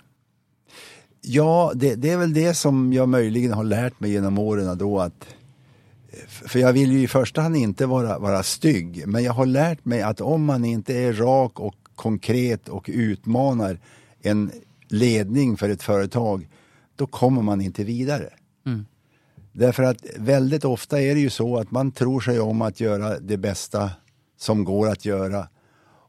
Ja, 1.21 1.71
det, 1.75 1.95
det, 1.95 2.11
är 2.11 2.17
väl 2.17 2.33
det 2.33 2.53
som 2.53 2.93
jag 2.93 3.09
möjligen 3.09 3.53
har 3.53 3.63
lärt 3.63 3.99
mig 3.99 4.11
genom 4.11 4.37
åren 4.37 4.77
då 4.77 4.99
att 4.99 5.27
för 6.27 6.59
jag 6.59 6.73
vill 6.73 6.91
ju 6.91 7.01
i 7.01 7.07
första 7.07 7.41
hand 7.41 7.55
inte 7.55 7.85
vara, 7.85 8.19
vara 8.19 8.43
stygg, 8.43 9.03
men 9.07 9.23
jag 9.23 9.33
har 9.33 9.45
lärt 9.45 9.85
mig 9.85 10.01
att 10.01 10.21
om 10.21 10.45
man 10.45 10.65
inte 10.65 10.97
är 10.97 11.13
rak 11.13 11.59
och 11.59 11.75
konkret 11.95 12.69
och 12.69 12.89
utmanar 12.93 13.79
en 14.21 14.51
ledning 14.87 15.57
för 15.57 15.69
ett 15.69 15.83
företag, 15.83 16.47
då 16.95 17.07
kommer 17.07 17.41
man 17.41 17.61
inte 17.61 17.83
vidare. 17.83 18.29
Mm. 18.65 18.85
Därför 19.51 19.83
att 19.83 20.05
väldigt 20.17 20.65
ofta 20.65 21.01
är 21.01 21.15
det 21.15 21.21
ju 21.21 21.29
så 21.29 21.57
att 21.57 21.71
man 21.71 21.91
tror 21.91 22.19
sig 22.19 22.39
om 22.39 22.61
att 22.61 22.79
göra 22.79 23.19
det 23.19 23.37
bästa 23.37 23.91
som 24.37 24.63
går 24.63 24.89
att 24.89 25.05
göra. 25.05 25.47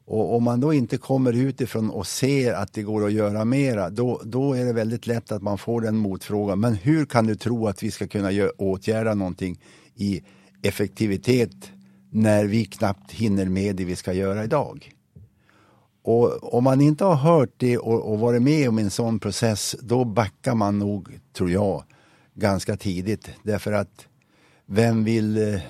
Och 0.05 0.35
om 0.35 0.43
man 0.43 0.59
då 0.59 0.73
inte 0.73 0.97
kommer 0.97 1.33
utifrån 1.33 1.89
och 1.89 2.07
ser 2.07 2.53
att 2.53 2.73
det 2.73 2.81
går 2.81 3.05
att 3.05 3.11
göra 3.11 3.45
mera, 3.45 3.89
då, 3.89 4.21
då 4.23 4.53
är 4.53 4.65
det 4.65 4.73
väldigt 4.73 5.07
lätt 5.07 5.31
att 5.31 5.41
man 5.41 5.57
får 5.57 5.81
den 5.81 5.97
motfrågan. 5.97 6.59
Men 6.59 6.73
hur 6.73 7.05
kan 7.05 7.27
du 7.27 7.35
tro 7.35 7.67
att 7.67 7.83
vi 7.83 7.91
ska 7.91 8.07
kunna 8.07 8.49
åtgärda 8.57 9.13
någonting 9.13 9.59
i 9.95 10.21
effektivitet 10.61 11.71
när 12.09 12.45
vi 12.45 12.65
knappt 12.65 13.11
hinner 13.11 13.45
med 13.45 13.75
det 13.75 13.85
vi 13.85 13.95
ska 13.95 14.13
göra 14.13 14.43
idag? 14.43 14.91
Och 16.03 16.53
om 16.53 16.63
man 16.63 16.81
inte 16.81 17.05
har 17.05 17.15
hört 17.15 17.53
det 17.57 17.77
och, 17.77 18.11
och 18.11 18.19
varit 18.19 18.41
med 18.41 18.69
om 18.69 18.77
en 18.77 18.89
sån 18.89 19.19
process, 19.19 19.75
då 19.81 20.05
backar 20.05 20.55
man 20.55 20.79
nog, 20.79 21.19
tror 21.33 21.51
jag, 21.51 21.83
ganska 22.33 22.77
tidigt. 22.77 23.29
Därför 23.43 23.71
att 23.71 24.07
vem 24.65 25.03
vill 25.03 25.53
eh, 25.53 25.61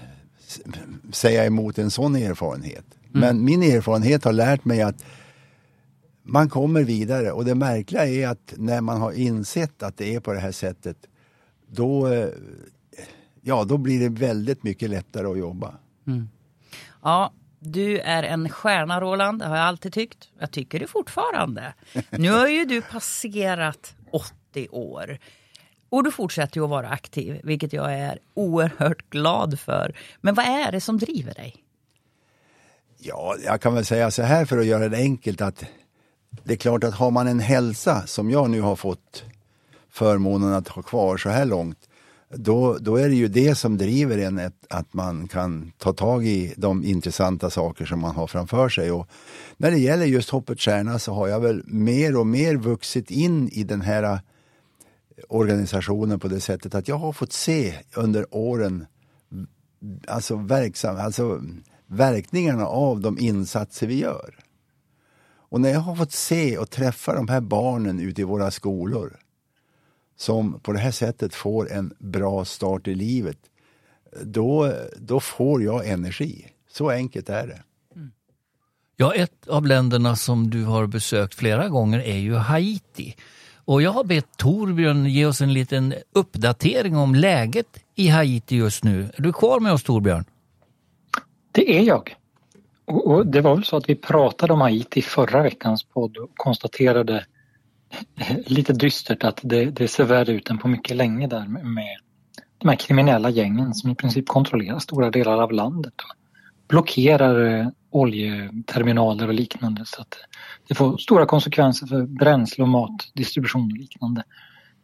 säga 1.12 1.46
emot 1.46 1.78
en 1.78 1.92
sån 1.92 2.16
erfarenhet? 2.16 2.86
Men 3.14 3.46
min 3.46 3.64
erfarenhet 3.64 4.24
har 4.24 4.34
lärt 4.34 4.66
mig 4.66 4.82
att 4.82 5.04
man 6.24 6.50
kommer 6.50 6.84
vidare 6.84 7.32
och 7.32 7.46
det 7.46 7.56
märkliga 7.56 8.08
är 8.08 8.28
att 8.28 8.54
när 8.58 8.82
man 8.82 9.02
har 9.02 9.12
insett 9.12 9.84
att 9.84 9.98
det 9.98 10.16
är 10.16 10.20
på 10.20 10.34
det 10.34 10.40
här 10.40 10.52
sättet, 10.52 10.98
då, 11.68 12.08
eh, 12.08 12.30
ja, 13.42 13.64
då 13.64 13.78
blir 13.78 14.00
det 14.00 14.10
väldigt 14.10 14.64
mycket 14.64 14.90
lättare 14.90 15.28
att 15.28 15.38
jobba. 15.38 15.74
Ja, 17.04 17.34
du 17.60 18.00
är 18.00 18.24
en 18.24 18.50
stjärna 18.50 19.02
Roland, 19.02 19.40
det 19.40 19.46
har 19.46 19.58
jag 19.58 19.66
alltid 19.66 19.94
tyckt. 19.94 20.30
Jag 20.40 20.52
tycker 20.52 20.80
det 20.80 20.88
fortfarande. 20.88 21.74
Nu 22.10 22.32
har 22.32 22.48
ju 22.48 22.66
du 22.66 22.82
passerat 22.82 23.96
80 24.12 24.68
år. 24.72 25.20
Och 25.90 26.04
du 26.04 26.12
fortsätter 26.12 26.58
ju 26.58 26.64
att 26.64 26.70
vara 26.70 26.90
aktiv, 26.90 27.42
vilket 27.44 27.74
jag 27.74 27.94
är 27.94 28.20
oerhört 28.34 29.10
glad 29.10 29.60
för. 29.60 29.96
Men 30.22 30.36
vad 30.36 30.46
är 30.46 30.72
det 30.72 30.82
som 30.82 30.98
driver 30.98 31.34
dig? 31.34 31.56
Ja, 32.98 33.36
jag 33.46 33.62
kan 33.62 33.74
väl 33.74 33.86
säga 33.86 34.12
så 34.12 34.22
här 34.24 34.46
för 34.46 34.58
att 34.58 34.66
göra 34.66 34.90
det 34.90 34.98
enkelt 34.98 35.42
att 35.42 35.66
det 36.44 36.54
är 36.54 36.58
klart 36.58 36.84
att 36.84 36.94
har 36.94 37.12
man 37.12 37.28
en 37.28 37.40
hälsa 37.40 38.08
som 38.08 38.30
jag 38.30 38.50
nu 38.50 38.62
har 38.62 38.76
fått 38.76 39.24
förmånen 39.90 40.54
att 40.54 40.68
ha 40.68 40.82
kvar 40.82 41.18
så 41.18 41.30
här 41.30 41.46
långt, 41.46 41.90
då, 42.34 42.78
då 42.78 42.96
är 42.96 43.10
det 43.10 43.16
ju 43.16 43.28
det 43.28 43.56
som 43.56 43.78
driver 43.78 44.18
en 44.18 44.40
ett, 44.40 44.66
att 44.70 44.94
man 44.94 45.28
kan 45.28 45.72
ta 45.78 45.94
tag 45.94 46.26
i 46.26 46.54
de 46.58 46.84
intressanta 46.84 47.50
saker 47.50 47.86
som 47.86 48.00
man 48.00 48.16
har 48.16 48.28
framför 48.28 48.70
sig. 48.70 48.92
Och 48.92 49.08
när 49.58 49.72
det 49.72 49.78
gäller 49.78 50.06
just 50.06 50.30
Hoppets 50.30 50.64
Stjärna 50.64 51.00
så 51.00 51.14
har 51.14 51.28
jag 51.28 51.40
väl 51.40 51.64
mer 51.66 52.18
och 52.18 52.28
mer 52.28 52.56
vuxit 52.56 53.12
in 53.12 53.50
i 53.50 53.64
den 53.64 53.82
här 53.82 54.04
eh, 54.04 54.20
organisationen 55.30 56.20
på 56.20 56.28
det 56.28 56.40
sättet 56.40 56.76
att 56.76 56.88
jag 56.88 56.98
har 56.98 57.14
fått 57.14 57.34
se 57.34 57.74
under 57.96 58.26
åren 58.32 58.86
alltså, 60.08 60.36
verksam, 60.36 60.98
alltså 60.98 61.42
verkningarna 61.88 62.66
av 62.66 63.02
de 63.02 63.20
insatser 63.20 63.88
vi 63.88 64.00
gör. 64.00 64.36
Och 65.34 65.62
när 65.62 65.70
jag 65.70 65.80
har 65.80 65.96
fått 65.96 66.12
se 66.12 66.58
och 66.58 66.70
träffa 66.70 67.16
de 67.16 67.28
här 67.28 67.42
barnen 67.42 68.00
ute 68.00 68.22
i 68.22 68.24
våra 68.24 68.52
skolor 68.52 69.18
som 70.22 70.60
på 70.60 70.72
det 70.72 70.80
här 70.80 70.92
sättet 70.92 71.36
får 71.36 71.72
en 71.72 71.94
bra 72.00 72.46
start 72.46 72.88
i 72.88 72.96
livet, 72.96 73.38
då, 74.22 74.74
då 74.98 75.20
får 75.20 75.64
jag 75.64 75.88
energi. 75.88 76.48
Så 76.72 76.90
enkelt 76.90 77.30
är 77.30 77.48
det. 77.48 77.64
Ja, 78.96 79.14
ett 79.14 79.48
av 79.48 79.66
länderna 79.66 80.16
som 80.16 80.50
du 80.50 80.64
har 80.64 80.88
besökt 80.88 81.36
flera 81.36 81.68
gånger 81.68 82.00
är 82.00 82.18
ju 82.18 82.36
Haiti. 82.36 83.16
Och 83.56 83.82
jag 83.82 83.92
har 83.92 84.04
bett 84.04 84.38
Torbjörn 84.38 85.06
ge 85.06 85.26
oss 85.26 85.42
en 85.42 85.54
liten 85.54 85.94
uppdatering 86.14 86.98
om 86.98 87.16
läget 87.16 87.80
i 87.96 88.08
Haiti 88.08 88.56
just 88.56 88.84
nu. 88.84 89.10
Är 89.18 89.22
du 89.22 89.34
kvar 89.34 89.60
med 89.60 89.74
oss 89.74 89.84
Torbjörn? 89.84 90.26
Det 91.52 91.78
är 91.78 91.84
jag. 91.84 92.16
Och, 92.86 93.08
och 93.08 93.28
det 93.28 93.42
var 93.42 93.56
väl 93.56 93.64
så 93.64 93.78
att 93.78 93.90
vi 93.90 93.96
pratade 93.96 94.54
om 94.54 94.62
Haiti 94.62 95.00
i 95.00 95.04
förra 95.04 95.44
veckans 95.44 95.84
podd 95.84 96.18
och 96.18 96.30
konstaterade 96.36 97.26
lite 98.46 98.74
dystert 98.74 99.24
att 99.24 99.40
det, 99.44 99.66
det 99.66 99.88
ser 99.88 100.06
värre 100.06 100.32
ut 100.32 100.50
än 100.50 100.58
på 100.58 100.68
mycket 100.68 100.98
länge 100.98 101.28
där 101.28 101.48
med, 101.48 101.98
de 102.58 102.70
här 102.70 102.76
kriminella 102.76 103.30
gängen 103.30 103.74
som 103.74 103.90
i 103.90 103.96
princip 103.96 104.28
kontrollerar 104.28 104.80
stora 104.80 105.10
delar 105.10 105.42
av 105.42 105.52
landet 105.52 105.94
och 105.94 106.16
blockerar 106.68 107.60
eh, 107.60 107.68
oljeterminaler 107.90 109.28
och 109.28 109.34
liknande 109.34 109.86
så 109.86 110.02
att 110.02 110.18
det 110.68 110.76
får 110.76 110.98
stora 110.98 111.26
konsekvenser 111.26 111.88
för 111.88 112.06
bränsle 112.06 112.64
och 112.64 112.70
matdistribution 112.70 113.72
och 113.72 113.78
liknande. 113.78 114.24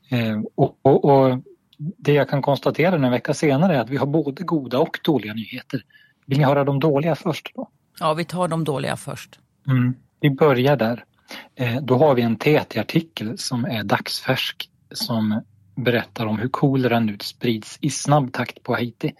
Eh, 0.10 0.42
och, 0.56 0.80
och, 0.82 1.06
och 1.06 1.40
det 1.78 2.14
jag 2.14 2.30
kan 2.30 2.42
konstatera 2.42 2.96
en 2.96 3.12
vecka 3.12 3.34
senare 3.34 3.76
är 3.76 3.80
att 3.80 3.90
vi 3.90 3.98
har 3.98 4.08
både 4.08 4.44
goda 4.44 4.80
och 4.80 5.00
dåliga 5.04 5.34
nyheter. 5.34 5.82
Vill 6.26 6.38
ni 6.38 6.44
höra 6.44 6.64
de 6.64 6.80
dåliga 6.80 7.16
först 7.16 7.52
då? 7.56 7.70
Ja, 8.00 8.14
vi 8.14 8.26
tar 8.26 8.48
de 8.48 8.64
dåliga 8.64 8.96
först. 8.96 9.40
Mm. 9.68 9.96
Vi 10.20 10.30
börjar 10.30 10.78
där. 10.78 11.06
Eh, 11.56 11.82
då 11.82 11.98
har 11.98 12.16
vi 12.16 12.22
en 12.22 12.38
TT-artikel 12.38 13.38
som 13.38 13.66
är 13.66 13.84
dagsfärsk 13.84 14.70
som 14.92 15.42
berättar 15.76 16.26
om 16.26 16.40
hur 16.40 16.50
koleran 16.50 17.06
nu 17.06 17.18
sprids 17.22 17.78
i 17.82 17.90
snabb 17.90 18.34
takt 18.34 18.64
på 18.64 18.74
Haiti. 18.74 19.14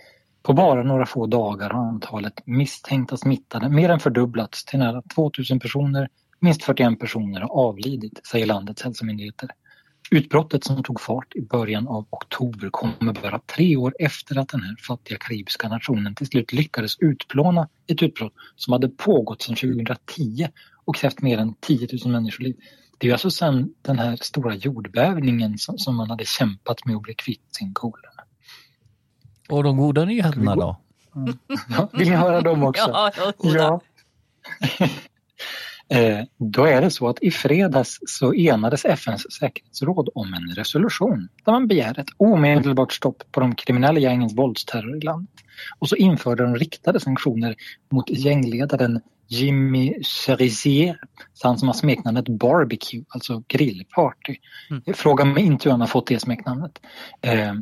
På 0.44 0.54
bara 0.54 0.84
några 0.84 1.06
få 1.06 1.26
dagar 1.26 1.70
har 1.70 1.88
antalet 1.88 2.42
misstänkta 2.46 3.18
smittade 3.18 3.70
mer 3.70 3.90
än 3.90 4.00
fördubblats 4.00 4.66
till 4.66 4.80
nära 4.80 5.02
2000 5.16 5.60
personer. 5.60 6.10
Minst 6.40 6.64
41 6.64 7.00
personer 7.00 7.42
har 7.42 7.50
avlidit, 7.50 8.28
säger 8.28 8.46
landets 8.46 8.84
hälsomyndigheter. 8.84 9.50
Utbrottet 10.12 10.64
som 10.64 10.84
tog 10.84 11.02
fart 11.02 11.36
i 11.36 11.42
början 11.42 11.88
av 11.88 12.06
oktober 12.10 12.70
kommer 12.70 13.14
bara 13.22 13.40
tre 13.40 13.78
år 13.78 13.94
efter 14.00 14.38
att 14.38 14.50
den 14.50 14.64
här 14.64 14.76
fattiga 14.88 15.18
karibiska 15.18 15.68
nationen 15.68 16.16
till 16.16 16.28
slut 16.28 16.54
lyckades 16.54 17.00
utplåna 17.00 17.70
ett 17.88 18.04
utbrott 18.04 18.34
som 18.56 18.74
hade 18.74 18.90
pågått 18.90 19.42
sedan 19.42 19.56
2010 19.56 20.48
och 20.88 20.96
krävt 20.96 21.22
mer 21.22 21.38
än 21.38 21.54
10 21.60 21.88
000 22.06 22.12
människoliv. 22.12 22.56
Det 22.98 23.08
är 23.08 23.12
alltså 23.14 23.32
sedan 23.32 23.70
den 23.82 24.00
här 24.00 24.16
stora 24.22 24.56
jordbävningen 24.56 25.58
som, 25.58 25.78
som 25.78 25.96
man 25.96 26.10
hade 26.10 26.26
kämpat 26.26 26.86
med 26.86 26.96
att 26.96 27.02
bli 27.02 27.14
kvitt 27.14 27.56
sin 27.56 27.74
kolera. 27.74 28.24
Och 29.50 29.64
de 29.64 29.78
goda 29.78 30.06
nyheterna 30.06 30.56
då? 30.56 30.82
Ja, 31.70 31.90
vill 31.94 32.10
ni 32.10 32.16
höra 32.16 32.42
dem 32.42 32.64
också? 32.64 32.90
Ja. 32.94 33.12
Ja. 33.42 33.82
Eh, 35.90 36.20
Då 36.38 36.66
är 36.66 36.82
det 36.82 36.92
så 36.92 37.08
att 37.08 37.24
i 37.24 37.32
fredags 37.32 38.00
så 38.06 38.34
enades 38.34 38.86
FNs 38.86 39.32
säkerhetsråd 39.40 40.10
om 40.16 40.34
en 40.34 40.56
resolution 40.56 41.30
där 41.46 41.52
man 41.52 41.68
begär 41.68 42.00
ett 42.00 42.10
omedelbart 42.18 42.94
stopp 42.94 43.24
på 43.32 43.40
de 43.40 43.56
kriminella 43.56 44.00
gängens 44.00 44.38
våldsterror 44.38 44.98
i 44.98 45.00
landet. 45.00 45.36
Och 45.80 45.90
så 45.90 45.96
införde 45.96 46.44
de 46.44 46.56
riktade 46.56 47.00
sanktioner 47.00 47.56
mot 47.90 48.10
gängledaren 48.10 49.02
Jimmy 49.28 50.04
Cherizier, 50.04 51.00
han 51.44 51.58
som 51.58 51.68
har 51.68 51.74
smeknamnet 51.74 52.28
Barbecue, 52.30 53.04
alltså 53.10 53.44
grillparty. 53.48 54.36
Fråga 54.94 55.26
mig 55.26 55.44
inte 55.44 55.64
hur 55.64 55.72
han 55.72 55.82
har 55.82 55.88
fått 55.88 56.08
det 56.08 56.20
smeknamnet. 56.20 56.80
Eh, 57.22 57.54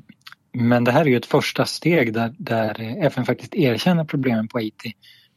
Men 0.53 0.83
det 0.83 0.91
här 0.91 1.01
är 1.01 1.05
ju 1.05 1.17
ett 1.17 1.25
första 1.25 1.65
steg 1.65 2.13
där, 2.13 2.35
där 2.37 3.05
FN 3.05 3.25
faktiskt 3.25 3.55
erkänner 3.55 4.05
problemen 4.05 4.47
på 4.47 4.57
Haiti 4.57 4.93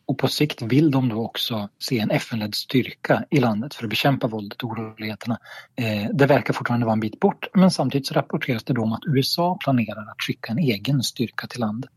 och 0.07 0.19
på 0.19 0.29
sikt 0.29 0.63
vill 0.63 0.91
de 0.91 1.09
då 1.09 1.25
också 1.25 1.69
se 1.79 1.99
en 1.99 2.11
FN-ledd 2.11 2.55
styrka 2.55 3.25
i 3.31 3.41
landet 3.41 3.75
för 3.75 3.85
att 3.85 3.91
bekämpa 3.91 4.27
våldet 4.27 4.63
och 4.63 4.71
oroligheterna. 4.71 5.39
Eh, 5.77 6.11
det 6.13 6.27
verkar 6.27 6.55
fortfarande 6.55 6.87
vara 6.87 6.93
en 6.93 7.01
bit 7.01 7.21
bort 7.21 7.47
men 7.55 7.71
samtidigt 7.71 8.07
så 8.07 8.15
rapporteras 8.15 8.65
det 8.65 8.75
då 8.75 8.83
om 8.83 8.93
att 8.93 9.03
USA 9.07 9.59
planerar 9.65 10.11
att 10.11 10.23
skicka 10.23 10.53
en 10.53 10.59
egen 10.59 11.03
styrka 11.03 11.47
till 11.47 11.61
landet. 11.61 11.93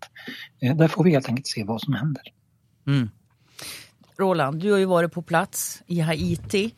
Eh, 0.62 0.76
där 0.76 0.88
får 0.88 1.04
vi 1.04 1.12
helt 1.12 1.30
enkelt 1.30 1.48
se 1.48 1.64
vad 1.64 1.82
som 1.82 1.94
händer. 1.94 2.24
Mm. 2.88 3.10
Roland, 4.22 4.62
du 4.62 4.72
har 4.72 4.80
ju 4.80 4.86
varit 4.86 5.12
på 5.12 5.22
plats 5.22 5.82
i 5.88 6.00
Haiti 6.00 6.74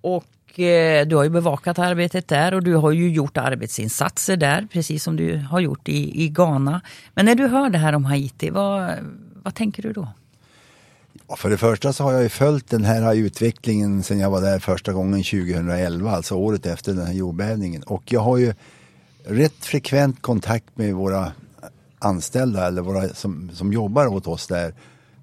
och 0.00 0.60
eh, 0.60 1.06
du 1.06 1.16
har 1.16 1.24
ju 1.24 1.30
bevakat 1.30 1.78
arbetet 1.78 2.28
där 2.28 2.54
och 2.54 2.62
du 2.62 2.74
har 2.74 2.90
ju 2.90 3.10
gjort 3.10 3.36
arbetsinsatser 3.36 4.36
där 4.36 4.68
precis 4.72 5.02
som 5.02 5.16
du 5.16 5.36
har 5.36 5.60
gjort 5.60 5.88
i, 5.88 6.24
i 6.24 6.28
Ghana. 6.28 6.80
Men 7.14 7.24
när 7.24 7.34
du 7.34 7.46
hör 7.46 7.70
det 7.70 7.78
här 7.78 7.92
om 7.92 8.04
Haiti, 8.04 8.50
vad, 8.50 8.90
vad 9.42 9.54
tänker 9.54 9.82
du 9.82 9.92
då? 9.92 10.08
För 11.36 11.50
det 11.50 11.58
första 11.58 11.92
så 11.92 12.04
har 12.04 12.12
jag 12.12 12.22
ju 12.22 12.28
följt 12.28 12.70
den 12.70 12.84
här 12.84 13.14
utvecklingen 13.14 14.02
sedan 14.02 14.18
jag 14.18 14.30
var 14.30 14.40
där 14.40 14.58
första 14.58 14.92
gången 14.92 15.22
2011, 15.22 16.10
alltså 16.10 16.34
året 16.34 16.66
efter 16.66 16.92
den 16.92 17.06
här 17.06 17.12
jordbävningen. 17.12 17.82
Och 17.82 18.02
jag 18.12 18.20
har 18.20 18.36
ju 18.36 18.54
rätt 19.24 19.64
frekvent 19.64 20.22
kontakt 20.22 20.66
med 20.74 20.94
våra 20.94 21.32
anställda 21.98 22.66
eller 22.66 22.82
våra 22.82 23.08
som, 23.08 23.50
som 23.54 23.72
jobbar 23.72 24.06
åt 24.06 24.26
oss 24.26 24.46
där. 24.46 24.74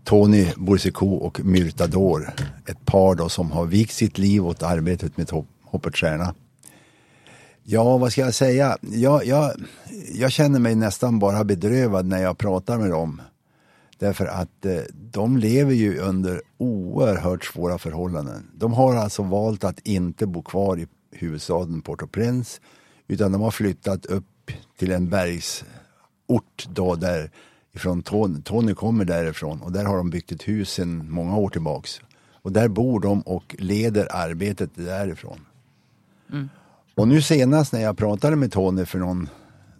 Tony 0.08 0.48
Boursico 0.58 1.06
och 1.06 1.40
Myrta 1.46 1.88
Dår, 1.88 2.34
ett 2.66 2.86
par 2.86 3.16
då 3.16 3.30
som 3.30 3.52
har 3.52 3.66
vikt 3.66 3.94
sitt 3.94 4.18
liv 4.18 4.48
åt 4.48 4.64
arbetet 4.64 5.18
med 5.18 5.30
Hoppets 5.64 6.00
Stjärna. 6.00 6.36
Ja, 7.64 7.98
vad 7.98 8.12
ska 8.12 8.22
jag 8.22 8.34
säga? 8.34 8.78
Jag, 8.82 9.26
jag, 9.26 9.52
jag 10.14 10.32
känner 10.32 10.60
mig 10.60 10.76
nästan 10.76 11.20
bara 11.20 11.44
bedrövad 11.44 12.06
när 12.06 12.22
jag 12.22 12.38
pratar 12.38 12.78
med 12.78 12.90
dem. 12.90 13.22
Därför 14.00 14.26
att 14.26 14.66
eh, 14.66 14.82
de 14.92 15.38
lever 15.38 15.74
ju 15.74 16.00
under 16.00 16.42
oerhört 16.58 17.46
svåra 17.46 17.78
förhållanden. 17.78 18.52
De 18.54 18.74
har 18.74 18.96
alltså 18.96 19.24
valt 19.24 19.64
att 19.64 19.80
inte 19.80 20.28
bo 20.28 20.42
kvar 20.42 20.80
i 20.80 20.88
huvudstaden 21.12 21.82
Port-au-Prince 21.82 22.62
utan 23.08 23.32
de 23.32 23.42
har 23.42 23.52
flyttat 23.52 24.06
upp 24.06 24.52
till 24.78 24.92
en 24.92 25.10
bergsort 25.10 26.68
då 26.70 26.96
där 26.96 27.32
Ifrån 27.77 28.01
Tony, 28.01 28.41
Tony 28.41 28.74
kommer 28.74 29.05
därifrån 29.05 29.62
och 29.62 29.72
där 29.72 29.86
har 29.86 29.98
de 29.98 30.10
byggt 30.10 30.31
ett 30.31 30.48
hus 30.48 30.69
sedan 30.69 31.12
många 31.12 31.38
år 31.38 31.50
tillbaks. 31.50 32.01
Och 32.31 32.51
där 32.51 32.67
bor 32.67 33.00
de 33.00 33.22
och 33.22 33.55
leder 33.60 34.07
arbetet 34.12 34.69
därifrån. 34.75 35.39
Mm. 36.31 36.50
Och 36.96 37.07
nu 37.07 37.22
senast 37.22 37.74
när 37.74 37.81
jag 37.81 37.98
pratade 37.98 38.36
med 38.36 38.51
Tony 38.51 38.86
för 38.86 39.00
någon, 39.00 39.29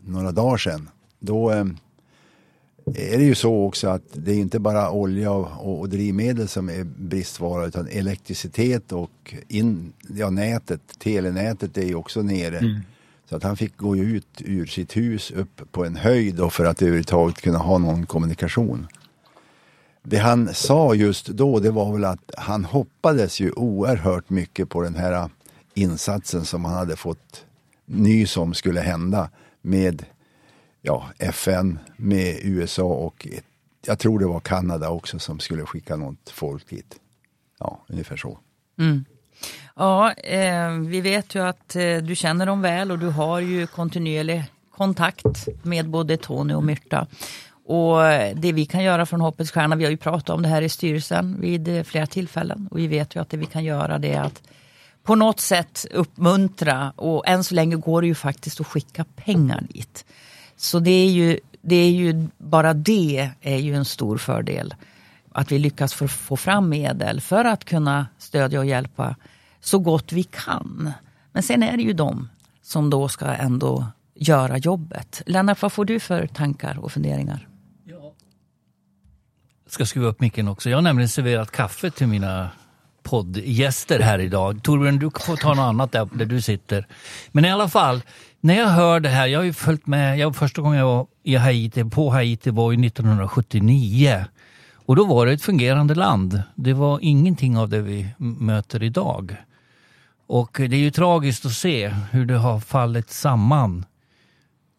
några 0.06 0.32
dagar 0.32 0.58
sedan, 0.58 0.89
då 1.20 1.51
eh, 1.51 1.66
är 2.96 3.18
det 3.18 3.24
ju 3.24 3.36
så 3.36 3.66
också 3.66 3.88
att 3.88 4.04
det 4.13 4.32
är 4.32 4.39
inte 4.39 4.60
bara 4.60 4.92
olja 4.92 5.32
och, 5.32 5.80
och 5.80 5.89
drivmedel 5.89 6.48
som 6.48 6.70
är 6.70 6.84
bristvara 6.84 7.66
utan 7.66 7.88
elektricitet 7.88 8.92
och 8.92 9.36
in, 9.48 9.94
ja, 10.10 10.30
nätet, 10.30 10.82
telenätet 11.00 11.77
är 11.77 11.86
ju 11.86 11.96
också 11.96 12.22
nere. 12.22 12.58
Mm. 12.58 12.82
Så 13.30 13.36
att 13.36 13.44
han 13.44 13.58
fick 13.58 13.78
gå 13.78 13.98
ut 13.98 14.42
ur 14.46 14.66
sitt 14.66 14.98
hus 14.98 15.32
upp 15.32 15.72
på 15.72 15.86
en 15.86 15.96
höjd 15.96 16.52
för 16.52 16.66
att 16.66 16.82
överhuvudtaget 16.82 17.42
kunna 17.42 17.58
ha 17.58 17.78
någon 17.78 18.06
kommunikation. 18.06 18.88
Det 20.04 20.18
han 20.18 20.54
sa 20.54 20.96
just 20.96 21.28
då 21.28 21.60
det 21.60 21.72
var 21.72 21.94
väl 21.94 22.06
att 22.06 22.32
han 22.38 22.66
hoppades 22.66 23.40
ju 23.40 23.52
oerhört 23.52 24.30
mycket 24.30 24.70
på 24.70 24.82
den 24.82 24.96
här 24.96 25.30
insatsen 25.74 26.46
som 26.46 26.66
han 26.66 26.74
hade 26.74 26.96
fått 26.96 27.46
nys 27.86 28.38
om 28.38 28.54
skulle 28.54 28.82
hända 28.82 29.30
med 29.62 30.06
ja, 30.82 31.10
FN, 31.18 31.80
med 31.98 32.40
USA 32.42 32.84
och 32.84 33.28
jag 33.86 34.00
tror 34.00 34.20
det 34.20 34.28
var 34.28 34.40
Kanada 34.40 34.90
också 34.90 35.20
som 35.20 35.40
skulle 35.40 35.66
skicka 35.66 35.96
något 35.96 36.30
folk 36.30 36.70
dit. 36.70 37.00
Ja, 37.60 37.86
ungefär 37.88 38.18
så. 38.18 38.40
Mm. 38.80 39.06
Ja, 39.75 40.12
eh, 40.12 40.72
vi 40.72 41.01
vet 41.01 41.36
ju 41.36 41.44
att 41.44 41.75
eh, 41.75 41.98
du 41.98 42.15
känner 42.15 42.46
dem 42.46 42.62
väl 42.62 42.91
och 42.91 43.00
du 43.00 43.08
har 43.08 43.39
ju 43.39 43.67
kontinuerlig 43.67 44.44
kontakt 44.77 45.48
med 45.63 45.89
både 45.89 46.17
Tony 46.17 46.53
och 46.53 46.63
Myrta. 46.63 47.08
Och 47.67 48.06
eh, 48.06 48.36
det 48.36 48.51
vi 48.51 48.65
kan 48.65 48.84
göra 48.84 49.06
från 49.06 49.22
Hoppets 49.22 49.51
Stjärna, 49.51 49.75
vi 49.75 49.84
har 49.84 49.91
ju 49.91 49.98
pratat 49.98 50.29
om 50.29 50.41
det 50.41 50.48
här 50.48 50.62
i 50.62 50.70
styrelsen 50.70 51.38
vid 51.41 51.67
eh, 51.67 51.84
flera 51.84 52.08
tillfällen 52.08 52.67
och 52.72 52.77
vi 52.77 52.88
vet 52.88 53.15
ju 53.15 53.22
att 53.22 53.29
det 53.29 53.38
vi 53.38 53.46
kan 53.46 53.63
göra 53.63 53.98
det 53.98 54.13
är 54.13 54.22
att 54.22 54.41
på 55.03 55.15
något 55.15 55.39
sätt 55.39 55.86
uppmuntra 55.91 56.94
och 56.96 57.27
än 57.27 57.44
så 57.44 57.56
länge 57.56 57.75
går 57.75 58.01
det 58.01 58.08
ju 58.08 58.15
faktiskt 58.15 58.62
att 58.62 58.67
skicka 58.67 59.06
pengar 59.15 59.63
dit. 59.70 60.06
Så 60.56 60.79
det 60.79 60.91
är 60.91 61.10
ju, 61.10 61.39
det 61.62 61.75
är 61.75 61.89
ju 61.89 62.27
bara 62.38 62.74
det 62.74 63.32
är 63.41 63.58
ju 63.58 63.75
en 63.75 63.86
stor 63.86 64.17
fördel. 64.17 64.75
Att 65.38 65.51
vi 65.51 65.60
lyckas 65.60 65.94
få, 65.94 66.38
fram 66.38 66.70
medel 66.70 67.22
för 67.22 67.46
att 67.46 67.65
kunna 67.65 68.08
stödja 68.17 68.60
och 68.60 68.65
hjälpa 68.65 69.15
så 69.60 69.79
gott 69.79 70.12
vi 70.12 70.24
kan. 70.24 70.91
Men 71.32 71.44
sen 71.44 71.63
är 71.63 71.77
det 71.77 71.84
ju 71.84 71.94
de 71.94 72.29
som 72.62 72.89
då 72.89 73.08
ska 73.08 73.25
ändå 73.25 73.86
göra 74.15 74.58
jobbet. 74.58 75.22
Lennart, 75.25 75.62
vad 75.62 75.72
får 75.72 75.86
du 75.86 76.00
för 76.00 76.27
tankar 76.27 76.79
och 76.79 76.91
funderingar? 76.91 77.48
Jag 79.63 79.72
ska 79.72 79.86
skruva 79.86 80.08
upp 80.08 80.22
micken 80.22 80.48
också. 80.48 80.70
Jag 80.70 80.77
har 80.77 80.82
nämligen 80.82 81.10
serverat 81.10 81.51
kaffe 81.51 81.91
till 81.91 82.08
mina 82.08 82.50
poddgäster 83.03 84.00
här 84.00 84.20
idag. 84.20 84.63
Torbjörn, 84.63 85.00
du 85.00 85.12
får 85.20 85.36
ta 85.36 85.50
något 85.50 85.60
annat 85.60 85.91
där, 85.91 86.10
där 86.13 86.25
du 86.25 86.41
sitter. 86.41 86.88
Men 87.32 87.46
i 87.46 87.51
alla 87.51 87.70
fall, 87.70 88.01
när 88.41 88.58
jag 88.58 88.67
hör 88.67 89.00
det 89.00 89.10
här, 89.10 89.27
jag 89.27 89.39
har 89.39 89.44
ju 89.46 89.53
följt 89.53 89.88
med, 89.88 90.20
jag, 90.20 90.36
första 90.36 90.62
gången 90.62 90.79
jag 90.79 90.86
var 90.86 91.08
i 91.24 91.36
Haiti, 91.36 91.84
på 91.84 92.10
Haiti 92.10 92.50
var 92.50 92.72
ju 92.72 92.86
1979. 92.86 94.25
Och 94.88 94.96
då 94.96 95.06
var 95.06 95.25
det 95.25 95.32
ett 95.32 95.41
fungerande 95.41 95.96
land. 95.96 96.41
Det 96.56 96.74
var 96.74 97.00
ingenting 97.01 97.58
av 97.58 97.70
det 97.70 97.82
vi 97.82 98.08
möter 98.17 98.84
idag. 98.84 99.36
Och 100.27 100.51
det 100.58 100.75
är 100.75 100.79
ju 100.79 100.91
tragiskt 100.91 101.46
att 101.46 101.51
se 101.51 101.88
hur 101.88 102.25
det 102.25 102.38
har 102.38 102.60
fallit 102.60 103.10
samman. 103.10 103.86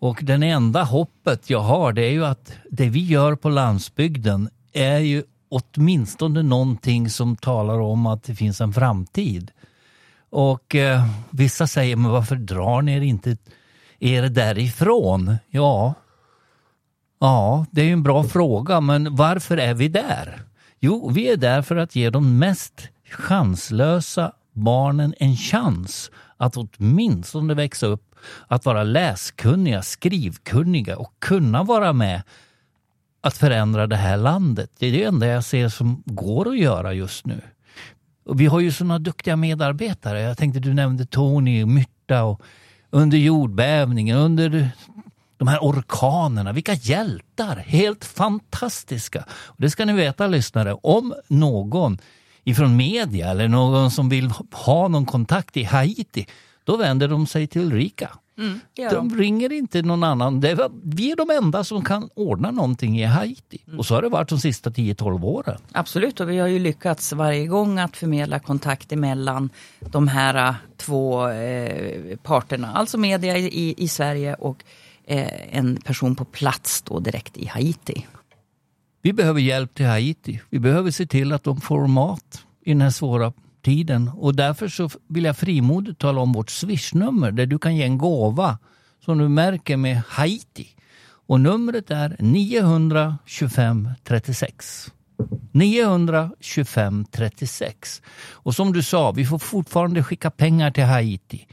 Och 0.01 0.21
den 0.23 0.43
enda 0.43 0.85
hoppet 0.85 1.51
jag 1.51 1.61
har 1.61 1.93
det 1.93 2.03
är 2.03 2.11
ju 2.11 2.25
att 2.25 2.53
det 2.71 2.89
vi 2.89 3.05
gör 3.05 3.35
på 3.35 3.49
landsbygden 3.49 4.49
är 4.73 4.99
ju 4.99 5.23
åtminstone 5.49 6.43
någonting 6.43 7.11
som 7.11 7.37
talar 7.37 7.81
om 7.81 8.07
att 8.07 8.25
det 8.25 8.35
finns 8.35 8.61
en 8.61 8.73
framtid. 8.73 9.51
Och 10.31 10.75
eh, 10.75 11.07
vissa 11.31 11.67
säger, 11.67 11.97
men 11.97 12.11
varför 12.11 12.37
drar 12.37 12.83
ni 12.83 12.97
er 12.97 13.01
inte 13.01 13.37
er 13.99 14.23
därifrån? 14.23 15.37
Ja, 15.49 15.95
ja, 17.19 17.67
det 17.71 17.81
är 17.81 17.87
ju 17.87 17.93
en 17.93 18.03
bra 18.03 18.25
fråga, 18.25 18.81
men 18.81 19.17
varför 19.17 19.57
är 19.57 19.75
vi 19.75 19.89
där? 19.89 20.43
Jo, 20.81 21.11
vi 21.11 21.29
är 21.29 21.37
där 21.37 21.63
för 21.63 21.77
att 21.77 21.97
ge 21.97 22.11
de 22.11 22.39
mest 22.39 22.89
chanslösa 23.11 24.33
barnen 24.53 25.15
en 25.19 25.37
chans 25.37 26.11
att 26.37 26.57
åtminstone 26.57 27.55
växa 27.55 27.87
upp, 27.87 28.15
att 28.47 28.65
vara 28.65 28.83
läskunniga, 28.83 29.83
skrivkunniga 29.83 30.99
och 30.99 31.13
kunna 31.19 31.63
vara 31.63 31.93
med 31.93 32.23
att 33.21 33.37
förändra 33.37 33.87
det 33.87 33.97
här 33.97 34.17
landet. 34.17 34.71
Det 34.79 34.87
är 34.87 34.93
det 34.93 35.05
enda 35.05 35.27
jag 35.27 35.45
ser 35.45 35.69
som 35.69 36.03
går 36.07 36.49
att 36.49 36.59
göra 36.59 36.93
just 36.93 37.27
nu. 37.27 37.41
Och 38.25 38.41
vi 38.41 38.47
har 38.47 38.61
ju 38.61 38.73
sådana 38.73 38.99
duktiga 38.99 39.37
medarbetare. 39.37 40.21
Jag 40.21 40.39
tänkte 40.39 40.61
du 40.61 40.75
nämnde 40.75 41.07
Tony 41.07 41.63
och 41.63 41.69
Myrta 41.69 42.25
och 42.25 42.43
under 42.91 43.19
jordbävningen, 43.19 44.17
under 44.17 44.71
de 45.39 45.49
här 45.49 45.59
orkanerna. 45.59 46.53
Vilka 46.53 46.75
hjältar! 46.75 47.57
Helt 47.57 48.05
fantastiska. 48.05 49.25
Och 49.31 49.57
det 49.59 49.71
ska 49.71 49.85
ni 49.85 49.93
veta 49.93 50.27
lyssnare, 50.27 50.75
om 50.75 51.15
någon 51.29 51.99
ifrån 52.45 52.77
media 52.77 53.31
eller 53.31 53.49
någon 53.49 53.91
som 53.91 54.09
vill 54.09 54.31
ha 54.53 54.89
någon 54.89 55.07
kontakt 55.07 55.57
i 55.57 55.63
Haiti, 55.63 56.27
då 56.65 56.77
vänder 56.77 57.09
de 57.09 57.27
sig 57.27 57.47
till 57.47 57.63
Ulrika. 57.63 58.11
Mm, 58.39 58.61
de. 58.75 58.89
de 58.89 59.17
ringer 59.17 59.53
inte 59.53 59.83
någon 59.83 60.03
annan. 60.03 60.45
Är, 60.45 60.71
vi 60.85 61.11
är 61.13 61.17
de 61.17 61.31
enda 61.31 61.65
som 61.65 61.85
kan 61.85 62.09
ordna 62.15 62.51
någonting 62.51 63.01
i 63.01 63.05
Haiti. 63.05 63.59
Mm. 63.67 63.79
Och 63.79 63.87
så 63.87 63.95
har 63.95 64.03
det 64.03 64.09
varit 64.09 64.29
de 64.29 64.39
sista 64.39 64.71
10-12 64.71 65.25
åren. 65.25 65.61
Absolut, 65.73 66.21
och 66.21 66.31
vi 66.31 66.39
har 66.39 66.49
ju 66.49 66.59
lyckats 66.59 67.13
varje 67.13 67.47
gång 67.47 67.79
att 67.79 67.97
förmedla 67.97 68.39
kontakt 68.39 68.91
mellan 68.91 69.51
de 69.81 70.09
här 70.09 70.49
äh, 70.49 70.55
två 70.77 71.29
eh, 71.29 72.17
parterna. 72.23 72.73
Alltså 72.73 72.99
media 72.99 73.39
i, 73.39 73.75
i 73.79 73.89
Sverige 73.89 74.35
och 74.35 74.65
Eh, 75.11 75.57
en 75.59 75.77
person 75.77 76.17
på 76.17 76.25
plats 76.25 76.83
då 76.83 77.01
direkt 77.01 77.37
i 77.37 77.47
Haiti. 77.47 78.07
Vi 79.03 79.13
behöver 79.13 79.41
hjälp 79.41 79.75
till 79.75 79.87
Haiti. 79.87 80.41
Vi 80.51 80.59
behöver 80.59 80.91
se 80.91 81.07
till 81.07 81.33
att 81.33 81.45
de 81.45 81.61
får 81.61 81.87
mat 81.87 82.45
i 82.65 82.71
den 82.71 82.81
här 82.81 82.91
svåra 82.91 83.33
tiden. 83.63 84.09
Och 84.09 84.35
därför 84.35 84.69
så 84.69 84.91
vill 85.07 85.25
jag 85.25 85.37
frimodigt 85.37 85.99
tala 85.99 86.21
om 86.21 86.33
vårt 86.33 86.51
swishnummer 86.51 87.31
där 87.31 87.47
du 87.47 87.59
kan 87.59 87.77
ge 87.77 87.83
en 87.83 87.99
gåva 87.99 88.59
som 89.05 89.19
du 89.19 89.29
märker 89.29 89.77
med 89.77 90.03
Haiti. 90.09 90.69
Och 91.27 91.41
numret 91.41 91.91
är 91.91 92.17
925 92.19 93.89
36. 94.05 94.93
925 95.53 97.05
36. 97.11 98.03
Och 98.31 98.55
som 98.55 98.73
du 98.73 98.83
sa, 98.83 99.13
vi 99.13 99.25
får 99.25 99.39
fortfarande 99.39 100.03
skicka 100.03 100.31
pengar 100.31 100.71
till 100.71 100.85
Haiti. 100.85 101.47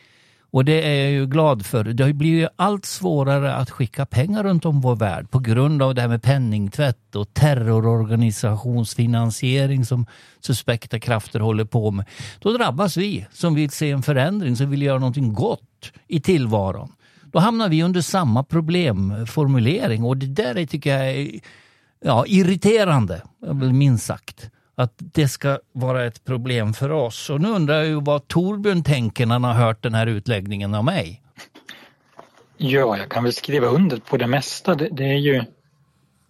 Och 0.55 0.65
det 0.65 0.87
är 0.87 1.03
jag 1.03 1.11
ju 1.11 1.27
glad 1.27 1.65
för. 1.65 1.83
Det 1.83 2.03
har 2.03 2.13
blivit 2.13 2.49
allt 2.55 2.85
svårare 2.85 3.55
att 3.55 3.69
skicka 3.69 4.05
pengar 4.05 4.43
runt 4.43 4.65
om 4.65 4.81
vår 4.81 4.95
värld 4.95 5.31
på 5.31 5.39
grund 5.39 5.81
av 5.81 5.95
det 5.95 6.01
här 6.01 6.07
med 6.07 6.23
penningtvätt 6.23 7.15
och 7.15 7.33
terrororganisationsfinansiering 7.33 9.85
som 9.85 10.05
suspekta 10.39 10.99
krafter 10.99 11.39
håller 11.39 11.65
på 11.65 11.91
med. 11.91 12.05
Då 12.39 12.57
drabbas 12.57 12.97
vi 12.97 13.25
som 13.31 13.55
vill 13.55 13.69
se 13.69 13.91
en 13.91 14.03
förändring, 14.03 14.55
som 14.55 14.69
vill 14.69 14.81
göra 14.81 14.99
någonting 14.99 15.33
gott 15.33 15.91
i 16.07 16.19
tillvaron. 16.19 16.91
Då 17.23 17.39
hamnar 17.39 17.69
vi 17.69 17.83
under 17.83 18.01
samma 18.01 18.43
problemformulering 18.43 20.03
och 20.03 20.17
det 20.17 20.27
där 20.27 20.65
tycker 20.65 20.97
jag 20.97 21.07
är 21.07 21.39
ja, 22.05 22.25
irriterande, 22.27 23.21
minst 23.73 24.05
sagt 24.05 24.49
att 24.75 24.93
det 24.97 25.27
ska 25.27 25.59
vara 25.71 26.05
ett 26.05 26.23
problem 26.23 26.73
för 26.73 26.91
oss. 26.91 27.29
Och 27.29 27.41
nu 27.41 27.49
undrar 27.49 27.75
jag 27.75 27.85
ju 27.85 28.01
vad 28.01 28.27
Torbjörn 28.27 28.83
tänker 28.83 29.25
när 29.25 29.35
han 29.35 29.43
har 29.43 29.53
hört 29.53 29.83
den 29.83 29.93
här 29.93 30.07
utläggningen 30.07 30.75
av 30.75 30.85
mig. 30.85 31.21
Ja, 32.57 32.97
jag 32.97 33.09
kan 33.09 33.23
väl 33.23 33.33
skriva 33.33 33.67
under 33.67 33.97
på 33.97 34.17
det 34.17 34.27
mesta. 34.27 34.75
Det, 34.75 34.89
det 34.91 35.03
är 35.03 35.17
ju 35.17 35.35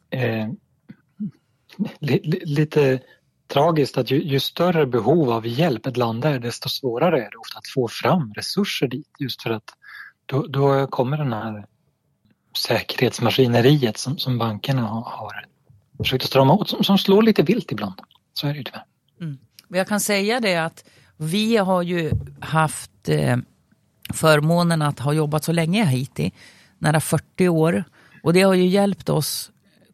eh, 0.10 0.48
li, 2.00 2.20
li, 2.24 2.42
lite 2.46 3.00
tragiskt 3.48 3.98
att 3.98 4.12
ju, 4.12 4.24
ju, 4.24 4.40
större 4.40 4.86
behov 4.86 5.32
av 5.32 5.48
hjälp 5.48 5.86
ett 5.86 5.98
land 5.98 6.26
är, 6.26 6.40
desto 6.40 6.70
svårare 6.70 7.18
är 7.18 7.32
det 7.32 7.38
ofta 7.38 7.58
att 7.58 7.68
få 7.68 7.88
fram 7.88 8.34
resurser 8.34 8.88
dit. 8.88 9.08
Just 9.20 9.44
för 9.44 9.50
att 9.50 9.70
då, 10.26 10.48
då 10.48 10.88
kommer 10.88 11.18
den 11.18 11.34
här 11.34 11.66
säkerhetsmaskineriet 12.58 13.98
som, 13.98 14.18
som 14.18 14.38
bankerna 14.38 14.82
har, 14.82 15.02
har 15.02 15.46
försökt 15.98 16.26
strama 16.26 16.54
åt, 16.54 16.70
som, 16.70 16.84
som 16.84 16.98
slår 16.98 17.22
lite 17.22 17.44
vilt 17.44 17.72
ibland. 17.72 18.02
Så 18.40 18.48
är 18.48 18.52
det 18.52 18.58
ju 18.58 18.64
tyvärr. 18.64 18.84
Mm. 19.22 19.38
Jag 19.68 19.88
kan 19.88 20.00
säga 20.00 20.40
det 20.40 20.56
att 20.56 20.84
vi 21.18 21.58
har 21.58 21.82
ju 21.82 22.12
haft 22.40 23.10
eh, 23.10 23.38
förmånen 24.14 24.82
att 24.82 25.00
ha 25.00 25.14
jobbat 25.14 25.44
så 25.44 25.52
länge 25.52 25.82
i 25.82 25.86
Haiti, 25.86 26.32
nära 26.80 27.00
40 27.00 27.48
år. 27.50 27.84
Och 28.24 28.34
det 28.34 28.42
har 28.42 28.54
ju 28.54 28.68
hjälpt 28.68 29.10
oss 29.10 29.52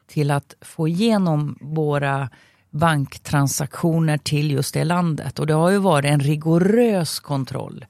till 0.08 0.32
att 0.32 0.56
få 0.62 0.88
igenom 0.88 1.58
våra 1.62 2.30
banktransaktioner 2.70 4.18
till 4.18 4.52
just 4.52 4.74
det 4.74 4.84
landet. 4.84 5.40
Och 5.40 5.48
det 5.48 5.54
har 5.54 5.70
ju 5.70 5.78
varit 5.78 6.06
en 6.06 6.20
rigorös 6.20 7.20
kontroll. 7.20 7.86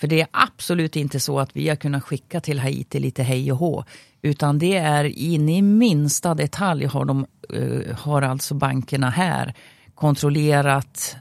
För 0.00 0.06
det 0.06 0.20
är 0.20 0.28
absolut 0.30 0.96
inte 0.96 1.20
så 1.20 1.40
att 1.40 1.56
vi 1.56 1.68
har 1.68 1.76
kunnat 1.76 2.04
skicka 2.04 2.40
till 2.40 2.58
Haiti 2.58 3.00
lite 3.00 3.22
hej 3.22 3.52
och 3.52 3.58
hå. 3.58 3.84
Utan 4.22 4.58
det 4.58 4.76
är 4.76 5.04
in 5.04 5.48
i 5.48 5.62
minsta 5.62 6.34
detalj 6.34 6.84
har, 6.84 7.04
de, 7.04 7.26
uh, 7.54 7.94
har 7.94 8.22
alltså 8.22 8.54
bankerna 8.54 9.10
här 9.10 9.54
kontrollerat 9.94 11.16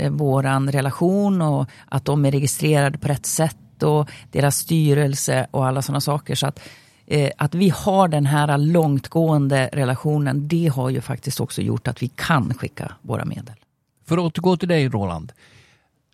uh, 0.00 0.10
våran 0.10 0.72
relation 0.72 1.42
och 1.42 1.68
att 1.88 2.04
de 2.04 2.24
är 2.24 2.30
registrerade 2.30 2.98
på 2.98 3.08
rätt 3.08 3.26
sätt 3.26 3.82
och 3.82 4.10
deras 4.30 4.56
styrelse 4.56 5.46
och 5.50 5.66
alla 5.66 5.82
sådana 5.82 6.00
saker. 6.00 6.34
Så 6.34 6.46
att, 6.46 6.60
eh, 7.06 7.30
att 7.38 7.54
vi 7.54 7.68
har 7.68 8.08
den 8.08 8.26
här 8.26 8.58
långtgående 8.58 9.70
relationen, 9.72 10.48
det 10.48 10.66
har 10.66 10.90
ju 10.90 11.00
faktiskt 11.00 11.40
också 11.40 11.62
gjort 11.62 11.88
att 11.88 12.02
vi 12.02 12.08
kan 12.08 12.54
skicka 12.54 12.92
våra 13.02 13.24
medel. 13.24 13.54
För 14.06 14.18
att 14.18 14.24
återgå 14.24 14.56
till 14.56 14.68
dig 14.68 14.88
Roland. 14.88 15.32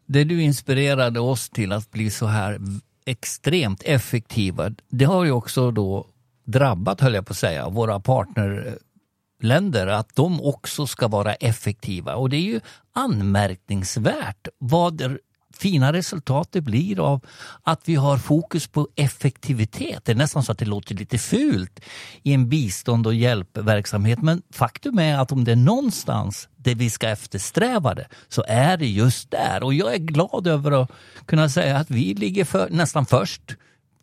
Det 0.09 0.25
du 0.25 0.42
inspirerade 0.42 1.21
oss 1.21 1.51
till 1.51 1.73
att 1.73 1.90
bli 1.90 2.11
så 2.11 2.27
här 2.27 2.59
extremt 3.07 3.83
effektiva, 3.83 4.71
det 4.88 5.05
har 5.05 5.25
ju 5.25 5.31
också 5.31 5.71
då 5.71 6.07
drabbat, 6.44 7.01
höll 7.01 7.14
jag 7.14 7.27
på 7.27 7.33
att 7.33 7.37
säga, 7.37 7.68
våra 7.68 8.01
partnerländer 8.01 9.87
att 9.87 10.16
de 10.16 10.40
också 10.40 10.87
ska 10.87 11.09
vara 11.09 11.35
effektiva. 11.35 12.14
Och 12.14 12.31
det 12.31 12.37
är 12.37 12.42
ju 12.42 12.61
anmärkningsvärt 12.92 14.49
vad 14.59 15.18
fina 15.59 15.92
resultat 15.92 16.49
det 16.51 16.61
blir 16.61 17.01
av 17.01 17.21
att 17.62 17.81
vi 17.85 17.94
har 17.94 18.18
fokus 18.18 18.66
på 18.66 18.88
effektivitet. 18.97 20.05
Det 20.05 20.12
är 20.12 20.16
nästan 20.16 20.42
så 20.42 20.53
att 20.53 20.59
det 20.59 20.64
låter 20.64 20.94
lite 20.94 21.18
fult 21.18 21.81
i 22.23 22.33
en 22.33 22.49
bistånd 22.49 23.07
och 23.07 23.14
hjälpverksamhet. 23.14 24.23
Men 24.23 24.42
faktum 24.53 24.99
är 24.99 25.18
att 25.18 25.33
om 25.33 25.44
det 25.44 25.53
är 25.53 25.57
någonstans 25.57 26.49
det 26.57 26.75
vi 26.75 26.90
ska 26.90 27.09
eftersträva 27.09 27.94
det 27.94 28.07
så 28.29 28.44
är 28.49 28.77
det 28.77 28.87
just 28.87 29.31
där. 29.31 29.62
Och 29.62 29.75
jag 29.75 29.94
är 29.94 29.99
glad 29.99 30.47
över 30.47 30.83
att 30.83 30.90
kunna 31.27 31.49
säga 31.49 31.77
att 31.77 31.90
vi 31.90 32.14
ligger 32.14 32.44
för, 32.44 32.71
nästan 32.71 33.07
först 33.07 33.42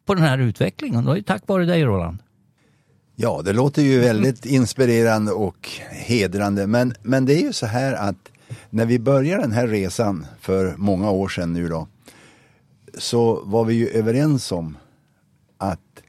på 0.06 0.14
den 0.14 0.24
här 0.24 0.38
utvecklingen. 0.38 1.08
Och 1.08 1.14
det 1.14 1.20
är 1.20 1.24
tack 1.24 1.48
vare 1.48 1.66
dig 1.66 1.84
Roland. 1.84 2.20
Ja, 3.16 3.42
det 3.46 3.54
låter 3.54 3.82
ju 3.82 4.00
väldigt 4.00 4.46
inspirerande 4.46 5.32
och 5.32 5.70
hedrande. 5.92 6.68
Men, 6.68 6.94
men 7.02 7.26
det 7.26 7.34
är 7.34 7.42
ju 7.42 7.54
så 7.54 7.66
här 7.66 7.94
att 7.94 8.32
när 8.70 8.86
vi 8.86 9.00
började 9.00 9.42
den 9.42 9.52
här 9.52 9.68
resan 9.68 10.26
för 10.40 10.76
många 10.78 11.12
år 11.12 11.28
sedan 11.28 11.54
nu 11.54 11.70
då, 11.70 11.88
så 12.98 13.44
var 13.46 13.66
vi 13.66 13.74
ju 13.74 13.88
överens 13.88 14.52
om 14.52 14.78
att 15.58 16.04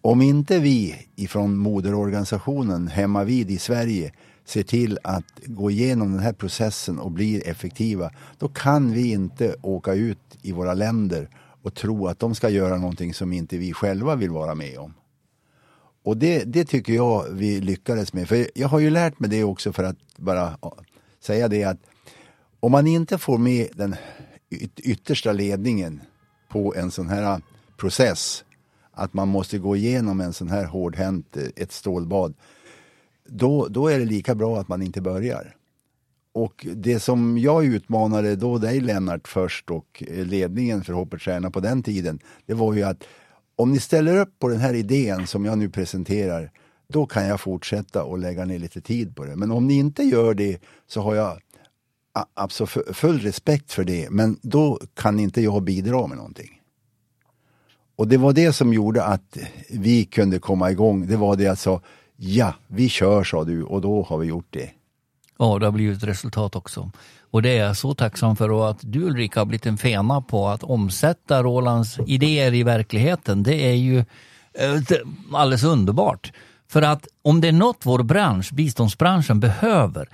om 0.00 0.22
inte 0.22 0.58
vi 0.58 1.06
ifrån 1.16 1.56
moderorganisationen 1.56 2.88
hemma 2.88 3.24
vid 3.24 3.50
i 3.50 3.58
Sverige 3.58 4.12
ser 4.44 4.62
till 4.62 4.98
att 5.02 5.24
gå 5.44 5.70
igenom 5.70 6.12
den 6.12 6.20
här 6.20 6.32
processen 6.32 6.98
och 6.98 7.10
blir 7.10 7.48
effektiva, 7.48 8.10
då 8.38 8.48
kan 8.48 8.92
vi 8.92 9.12
inte 9.12 9.54
åka 9.62 9.94
ut 9.94 10.38
i 10.42 10.52
våra 10.52 10.74
länder 10.74 11.28
och 11.62 11.74
tro 11.74 12.06
att 12.06 12.18
de 12.18 12.34
ska 12.34 12.48
göra 12.48 12.76
någonting 12.76 13.14
som 13.14 13.32
inte 13.32 13.58
vi 13.58 13.72
själva 13.72 14.14
vill 14.14 14.30
vara 14.30 14.54
med 14.54 14.78
om. 14.78 14.94
Och 16.04 16.16
det, 16.16 16.44
det 16.44 16.64
tycker 16.64 16.92
jag 16.92 17.24
vi 17.30 17.60
lyckades 17.60 18.12
med. 18.12 18.28
För 18.28 18.46
jag 18.54 18.68
har 18.68 18.78
ju 18.78 18.90
lärt 18.90 19.20
mig 19.20 19.30
det 19.30 19.44
också 19.44 19.72
för 19.72 19.84
att 19.84 19.96
bara 20.16 20.58
säga 21.24 21.48
det 21.48 21.64
att 21.64 21.78
om 22.60 22.72
man 22.72 22.86
inte 22.86 23.18
får 23.18 23.38
med 23.38 23.68
den 23.74 23.96
yttersta 24.76 25.32
ledningen 25.32 26.00
på 26.48 26.74
en 26.74 26.90
sån 26.90 27.08
här 27.08 27.40
process, 27.76 28.44
att 28.92 29.14
man 29.14 29.28
måste 29.28 29.58
gå 29.58 29.76
igenom 29.76 30.20
en 30.20 30.32
sån 30.32 30.48
här 30.48 30.64
hårdhänt, 30.64 31.36
ett 31.56 31.72
stålbad, 31.72 32.34
då, 33.28 33.68
då 33.68 33.88
är 33.88 33.98
det 33.98 34.04
lika 34.04 34.34
bra 34.34 34.60
att 34.60 34.68
man 34.68 34.82
inte 34.82 35.00
börjar. 35.00 35.56
Och 36.32 36.66
det 36.74 37.00
som 37.00 37.38
jag 37.38 37.64
utmanade 37.64 38.36
då 38.36 38.58
dig 38.58 38.80
Lennart 38.80 39.28
först 39.28 39.70
och 39.70 40.02
ledningen 40.08 40.84
för 40.84 40.92
Hoppet 40.92 41.22
Stjärna 41.22 41.50
på 41.50 41.60
den 41.60 41.82
tiden, 41.82 42.18
det 42.46 42.54
var 42.54 42.74
ju 42.74 42.82
att 42.82 43.04
om 43.56 43.72
ni 43.72 43.80
ställer 43.80 44.16
upp 44.16 44.38
på 44.38 44.48
den 44.48 44.60
här 44.60 44.74
idén 44.74 45.26
som 45.26 45.44
jag 45.44 45.58
nu 45.58 45.68
presenterar, 45.68 46.50
då 46.88 47.06
kan 47.06 47.26
jag 47.26 47.40
fortsätta 47.40 48.04
och 48.04 48.18
lägga 48.18 48.44
ner 48.44 48.58
lite 48.58 48.80
tid 48.80 49.16
på 49.16 49.24
det. 49.24 49.36
Men 49.36 49.50
om 49.50 49.66
ni 49.66 49.74
inte 49.74 50.02
gör 50.02 50.34
det 50.34 50.62
så 50.86 51.00
har 51.00 51.14
jag 51.14 51.38
absolut 52.34 52.78
alltså 52.78 52.92
full 52.92 53.20
respekt 53.20 53.72
för 53.72 53.84
det, 53.84 54.10
men 54.10 54.38
då 54.42 54.80
kan 54.94 55.20
inte 55.20 55.40
jag 55.40 55.62
bidra 55.62 56.06
med 56.06 56.16
någonting. 56.16 56.60
Och 57.96 58.08
det 58.08 58.16
var 58.16 58.32
det 58.32 58.52
som 58.52 58.72
gjorde 58.72 59.04
att 59.04 59.38
vi 59.70 60.04
kunde 60.04 60.38
komma 60.38 60.70
igång. 60.70 61.06
Det 61.06 61.16
var 61.16 61.36
det 61.36 61.44
jag 61.44 61.58
sa, 61.58 61.80
ja, 62.16 62.54
vi 62.66 62.88
kör 62.88 63.24
sa 63.24 63.44
du 63.44 63.62
och 63.62 63.80
då 63.80 64.02
har 64.02 64.18
vi 64.18 64.26
gjort 64.26 64.46
det. 64.50 64.70
Ja, 65.38 65.58
det 65.58 65.66
har 65.66 65.72
blivit 65.72 66.02
resultat 66.02 66.56
också. 66.56 66.90
Och 67.30 67.42
det 67.42 67.58
är 67.58 67.64
jag 67.64 67.76
så 67.76 67.94
tacksam 67.94 68.36
för 68.36 68.50
och 68.50 68.70
att 68.70 68.78
du 68.80 69.02
Ulrika 69.02 69.40
har 69.40 69.44
blivit 69.44 69.66
en 69.66 69.76
fena 69.76 70.20
på 70.20 70.48
att 70.48 70.62
omsätta 70.62 71.42
Rolands 71.42 71.98
idéer 72.06 72.54
i 72.54 72.62
verkligheten. 72.62 73.42
Det 73.42 73.54
är 73.54 73.74
ju 73.74 73.98
eh, 73.98 74.82
alldeles 75.32 75.64
underbart. 75.64 76.32
För 76.74 76.82
att 76.82 77.08
om 77.22 77.40
det 77.40 77.48
är 77.48 77.52
något 77.52 77.80
vår 77.82 78.02
bransch, 78.02 78.52
biståndsbranschen, 78.52 79.40
behöver, 79.40 80.08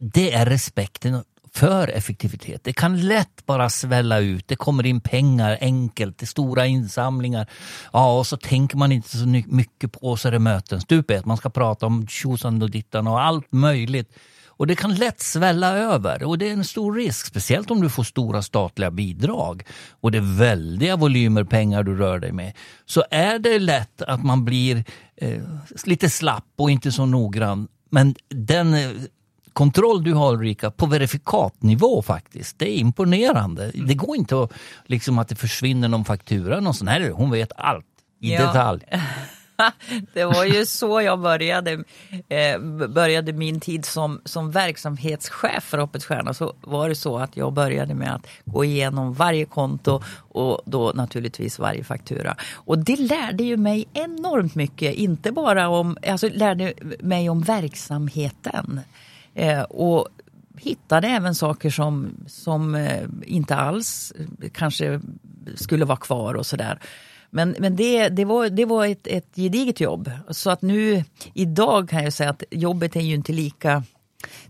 det 0.00 0.32
är 0.32 0.46
respekten 0.46 1.24
för 1.54 1.88
effektivitet. 1.88 2.64
Det 2.64 2.72
kan 2.72 3.00
lätt 3.00 3.46
bara 3.46 3.70
svälla 3.70 4.18
ut. 4.18 4.48
Det 4.48 4.56
kommer 4.56 4.86
in 4.86 5.00
pengar 5.00 5.58
enkelt, 5.60 6.18
det 6.18 6.24
är 6.24 6.26
stora 6.26 6.66
insamlingar. 6.66 7.46
Ja, 7.92 8.18
och 8.18 8.26
så 8.26 8.36
tänker 8.36 8.76
man 8.76 8.92
inte 8.92 9.16
så 9.16 9.26
mycket 9.26 9.92
på 9.92 10.16
så 10.16 10.28
är 10.28 10.32
det 10.32 10.38
möten. 10.38 10.80
Stup 10.80 11.10
ett, 11.10 11.24
man 11.24 11.36
ska 11.36 11.50
prata 11.50 11.86
om 11.86 12.06
tjosan 12.06 12.62
och 12.62 12.70
dittan 12.70 13.06
och 13.06 13.22
allt 13.22 13.52
möjligt. 13.52 14.12
Och 14.56 14.66
det 14.66 14.76
kan 14.76 14.94
lätt 14.94 15.20
svälla 15.20 15.76
över 15.76 16.24
och 16.24 16.38
det 16.38 16.48
är 16.48 16.52
en 16.52 16.64
stor 16.64 16.94
risk, 16.94 17.26
speciellt 17.26 17.70
om 17.70 17.80
du 17.80 17.90
får 17.90 18.02
stora 18.02 18.42
statliga 18.42 18.90
bidrag 18.90 19.62
och 19.90 20.12
det 20.12 20.18
är 20.18 20.38
väldiga 20.38 20.96
volymer 20.96 21.44
pengar 21.44 21.82
du 21.82 21.96
rör 21.96 22.18
dig 22.18 22.32
med. 22.32 22.52
Så 22.86 23.04
är 23.10 23.38
det 23.38 23.58
lätt 23.58 24.02
att 24.02 24.24
man 24.24 24.44
blir 24.44 24.84
eh, 25.16 25.42
lite 25.84 26.10
slapp 26.10 26.46
och 26.56 26.70
inte 26.70 26.92
så 26.92 27.06
noggrann. 27.06 27.68
Men 27.90 28.14
den 28.28 28.74
eh, 28.74 28.90
kontroll 29.52 30.04
du 30.04 30.14
har 30.14 30.32
Ulrika, 30.32 30.70
på 30.70 30.86
verifikatnivå 30.86 32.02
faktiskt. 32.02 32.58
Det 32.58 32.70
är 32.70 32.76
imponerande. 32.76 33.70
Det 33.74 33.94
går 33.94 34.16
inte 34.16 34.42
att, 34.42 34.52
liksom, 34.86 35.18
att 35.18 35.28
det 35.28 35.36
försvinner 35.36 35.88
någon 35.88 36.04
faktura. 36.04 36.60
Någon 36.60 36.74
sån 36.74 36.88
här, 36.88 37.10
hon 37.10 37.30
vet 37.30 37.52
allt 37.56 37.86
i 38.20 38.32
ja. 38.32 38.46
detalj. 38.46 38.84
det 40.14 40.24
var 40.24 40.44
ju 40.44 40.66
så 40.66 41.00
jag 41.00 41.20
började, 41.20 41.84
eh, 42.28 42.58
började 42.88 43.32
min 43.32 43.60
tid 43.60 43.84
som, 43.84 44.20
som 44.24 44.50
verksamhetschef 44.50 45.64
för 45.64 45.78
Hoppets 45.78 46.06
Stjärna. 46.06 46.34
Så 46.34 46.54
var 46.60 46.88
det 46.88 46.94
så 46.94 47.18
att 47.18 47.36
jag 47.36 47.52
började 47.52 47.94
med 47.94 48.14
att 48.14 48.26
gå 48.44 48.64
igenom 48.64 49.12
varje 49.12 49.44
konto 49.44 50.02
och 50.18 50.60
då 50.64 50.92
naturligtvis 50.94 51.58
varje 51.58 51.84
faktura. 51.84 52.36
Och 52.54 52.78
det 52.78 52.96
lärde 52.96 53.44
ju 53.44 53.56
mig 53.56 53.88
enormt 53.92 54.54
mycket, 54.54 54.94
inte 54.94 55.32
bara 55.32 55.68
om, 55.68 55.96
alltså 56.06 56.28
lärde 56.32 56.72
mig 57.00 57.30
om 57.30 57.40
verksamheten. 57.40 58.80
Eh, 59.34 59.62
och 59.62 60.08
hittade 60.58 61.08
även 61.08 61.34
saker 61.34 61.70
som, 61.70 62.10
som 62.26 62.74
eh, 62.74 63.02
inte 63.22 63.56
alls 63.56 64.12
eh, 64.18 64.50
kanske 64.52 65.00
skulle 65.54 65.84
vara 65.84 65.98
kvar 65.98 66.34
och 66.34 66.46
sådär. 66.46 66.78
Men, 67.34 67.56
men 67.58 67.76
det, 67.76 68.08
det 68.08 68.24
var, 68.24 68.48
det 68.48 68.64
var 68.64 68.86
ett, 68.86 69.06
ett 69.06 69.36
gediget 69.36 69.80
jobb. 69.80 70.10
Så 70.30 70.50
att 70.50 70.62
nu 70.62 71.04
idag 71.34 71.88
kan 71.88 72.04
jag 72.04 72.12
säga 72.12 72.30
att 72.30 72.42
jobbet 72.50 72.96
är 72.96 73.00
ju 73.00 73.14
inte 73.14 73.32
lika 73.32 73.82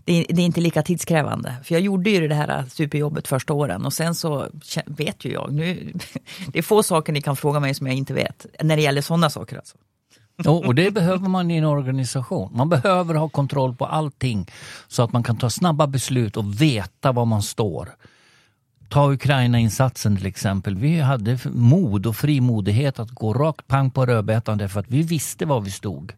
det 0.03 0.13
är, 0.13 0.33
det 0.35 0.41
är, 0.41 0.45
inte 0.45 0.61
lika 0.61 0.83
tidskrävande. 0.83 1.55
För 1.63 1.75
jag 1.75 1.81
gjorde 1.81 2.09
ju 2.09 2.27
det 2.27 2.35
här 2.35 2.65
superjobbet 2.69 3.27
första 3.27 3.53
åren 3.53 3.85
och 3.85 3.93
sen 3.93 4.15
så 4.15 4.47
vet 4.85 5.25
ju 5.25 5.31
jag. 5.31 5.53
Nu, 5.53 5.93
det 6.47 6.59
är 6.59 6.63
få 6.63 6.83
saker 6.83 7.13
ni 7.13 7.21
kan 7.21 7.35
fråga 7.35 7.59
mig 7.59 7.73
som 7.73 7.87
jag 7.87 7.95
inte 7.95 8.13
vet. 8.13 8.45
När 8.61 8.75
det 8.75 8.81
gäller 8.81 9.01
sådana 9.01 9.29
saker 9.29 9.55
alltså. 9.55 9.77
Och 10.67 10.75
det 10.75 10.91
behöver 10.91 11.29
man 11.29 11.51
i 11.51 11.57
en 11.57 11.65
organisation. 11.65 12.51
Man 12.53 12.69
behöver 12.69 13.15
ha 13.15 13.29
kontroll 13.29 13.75
på 13.75 13.85
allting 13.85 14.51
så 14.87 15.03
att 15.03 15.13
man 15.13 15.23
kan 15.23 15.37
ta 15.37 15.49
snabba 15.49 15.87
beslut 15.87 16.37
och 16.37 16.61
veta 16.61 17.11
var 17.11 17.25
man 17.25 17.41
står. 17.41 17.95
Ta 18.89 19.11
Ukraina-insatsen 19.11 20.17
till 20.17 20.25
exempel. 20.25 20.75
Vi 20.75 20.99
hade 20.99 21.39
mod 21.45 22.05
och 22.05 22.15
frimodighet 22.15 22.99
att 22.99 23.11
gå 23.11 23.33
rakt 23.33 23.67
pang 23.67 23.91
på 23.91 24.05
rödbetan 24.05 24.57
därför 24.57 24.79
att 24.79 24.89
vi 24.89 25.01
visste 25.01 25.45
var 25.45 25.61
vi 25.61 25.71
stod 25.71 26.13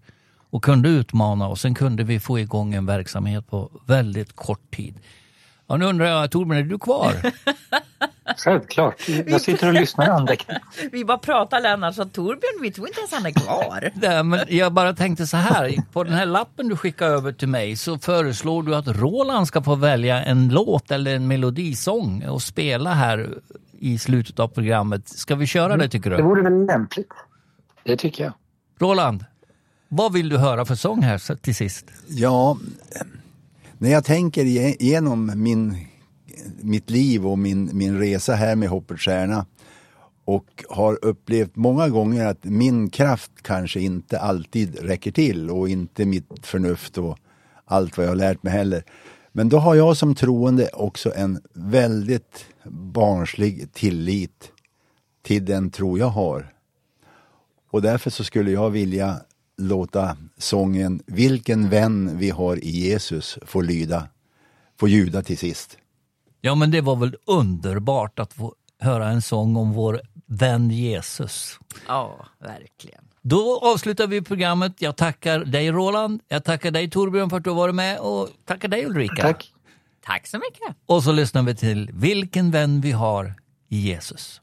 och 0.50 0.64
kunde 0.64 0.90
utmana 0.90 1.48
och 1.48 1.60
sen 1.60 1.76
kunde 1.76 2.04
vi 2.04 2.20
få 2.20 2.40
igång 2.40 2.74
en 2.74 2.86
verksamhet 2.86 3.48
på 3.50 3.70
väldigt 3.86 4.36
kort 4.36 4.76
tid. 4.76 4.96
Ja, 5.68 5.78
nu 5.78 5.86
undrar 5.86 6.06
jag, 6.06 6.32
Torbjörn, 6.32 6.60
är 6.60 6.64
du 6.64 6.80
kvar? 6.80 7.14
Självklart. 8.38 9.10
Jag 9.28 9.42
sitter 9.42 9.68
och 9.68 9.74
lyssnar 9.74 10.08
andäktigt. 10.08 10.60
Vi 10.92 11.06
bara 11.06 11.18
pratar 11.18 11.62
Lennart, 11.62 11.96
så 11.96 12.06
Torbjörn, 12.06 12.62
vi 12.62 12.72
tror 12.72 12.88
inte 12.88 13.00
ens 13.00 13.12
han 13.12 13.26
är 13.26 13.32
kvar. 13.32 13.92
Nej, 13.96 14.24
men 14.24 14.40
jag 14.48 14.74
bara 14.74 14.94
tänkte 14.94 15.28
så 15.28 15.38
här, 15.38 15.76
på 15.94 16.04
den 16.04 16.14
här 16.14 16.26
lappen 16.26 16.68
du 16.68 16.78
skickar 16.78 17.06
över 17.08 17.32
till 17.32 17.48
mig 17.48 17.76
så 17.76 17.98
föreslår 18.00 18.64
du 18.64 18.76
att 18.76 18.88
Roland 18.88 19.48
ska 19.48 19.62
få 19.62 19.76
välja 19.76 20.24
en 20.24 20.50
låt 20.50 20.92
eller 20.92 21.16
en 21.16 21.28
melodisång 21.28 22.26
och 22.26 22.42
spela 22.42 22.94
här 22.94 23.30
i 23.80 23.98
slutet 23.98 24.40
av 24.40 24.48
programmet. 24.48 25.08
Ska 25.10 25.36
vi 25.36 25.48
köra 25.48 25.78
det 25.78 25.90
tycker 25.90 26.10
du? 26.10 26.16
Det 26.16 26.24
vore 26.24 26.42
väl 26.42 26.66
lämpligt. 26.66 27.12
Det 27.84 27.98
tycker 27.98 28.24
jag. 28.24 28.34
Roland, 28.80 29.26
vad 29.88 30.14
vill 30.14 30.30
du 30.30 30.38
höra 30.38 30.66
för 30.66 30.76
sång 30.76 31.02
här 31.02 31.36
till 31.36 31.56
sist? 31.56 31.86
Ja, 32.08 32.58
när 33.78 33.90
jag 33.90 34.06
tänker 34.06 34.46
igenom 34.46 35.32
min, 35.36 35.88
mitt 36.62 36.90
liv 36.90 37.28
och 37.28 37.40
min, 37.40 37.70
min 37.74 38.00
resa 38.00 38.34
här 38.34 38.56
med 38.56 38.70
Hoppets 38.70 39.02
Stjärna 39.02 39.46
och 40.26 40.64
har 40.70 41.06
upplevt 41.06 41.56
många 41.56 41.90
gånger 41.90 42.26
att 42.26 42.44
min 42.44 42.90
kraft 42.90 43.32
kanske 43.42 43.80
inte 43.80 44.20
alltid 44.20 44.80
räcker 44.80 45.12
till 45.12 45.50
och 45.50 45.70
inte 45.70 46.06
mitt 46.06 46.46
förnuft 46.46 46.98
och 46.98 47.18
allt 47.66 47.98
vad 47.98 48.06
jag 48.06 48.12
har 48.12 48.16
lärt 48.16 48.44
mig 48.44 48.54
heller. 48.54 48.84
Men 49.32 49.50
då 49.50 49.58
har 49.58 49.76
jag 49.76 49.98
som 49.98 50.16
troende 50.16 50.70
också 50.74 51.14
en 51.16 51.42
väldigt 51.54 52.46
barnslig 52.94 53.74
tillit 53.74 54.52
till 55.22 55.46
den 55.46 55.70
tro 55.70 55.98
jag 55.98 56.10
har. 56.10 56.54
Och 57.72 57.82
därför 57.82 58.10
så 58.10 58.24
skulle 58.24 58.52
jag 58.52 58.70
vilja 58.70 59.22
låta 59.58 60.18
sången 60.38 61.02
Vilken 61.06 61.70
vän 61.70 62.18
vi 62.18 62.30
har 62.30 62.64
i 62.64 62.70
Jesus 62.70 63.40
få 63.46 63.62
lyda, 63.62 64.08
få 64.80 64.88
ljuda 64.88 65.22
till 65.22 65.38
sist. 65.38 65.78
Ja, 66.42 66.56
men 66.56 66.72
det 66.72 66.82
var 66.82 66.96
väl 66.96 67.16
underbart 67.26 68.20
att 68.20 68.34
få 68.34 68.54
höra 68.80 69.08
en 69.08 69.22
sång 69.22 69.56
om 69.56 69.74
vår 69.74 70.02
vän 70.26 70.72
Jesus. 70.72 71.60
Ja, 71.88 72.26
verkligen. 72.40 73.04
Då 73.22 73.60
avslutar 73.60 74.08
vi 74.08 74.22
programmet. 74.22 74.82
Jag 74.82 74.96
tackar 74.96 75.40
dig 75.40 75.72
Roland, 75.72 76.22
jag 76.28 76.44
tackar 76.44 76.72
dig 76.72 76.90
Torbjörn 76.90 77.30
för 77.30 77.38
att 77.38 77.44
du 77.44 77.50
har 77.50 77.58
varit 77.58 77.76
med 77.76 78.00
och 78.00 78.30
tackar 78.46 78.68
dig 78.68 78.86
Ulrika. 78.86 79.22
Tack. 79.22 79.54
Tack 80.06 80.28
så 80.28 80.38
mycket. 80.38 80.78
Och 80.86 81.04
så 81.04 81.12
lyssnar 81.12 81.44
vi 81.44 81.56
till 81.56 81.90
Vilken 81.94 82.52
vän 82.52 82.82
vi 82.82 82.92
har 82.92 83.34
i 83.70 83.78
Jesus. 83.78 84.42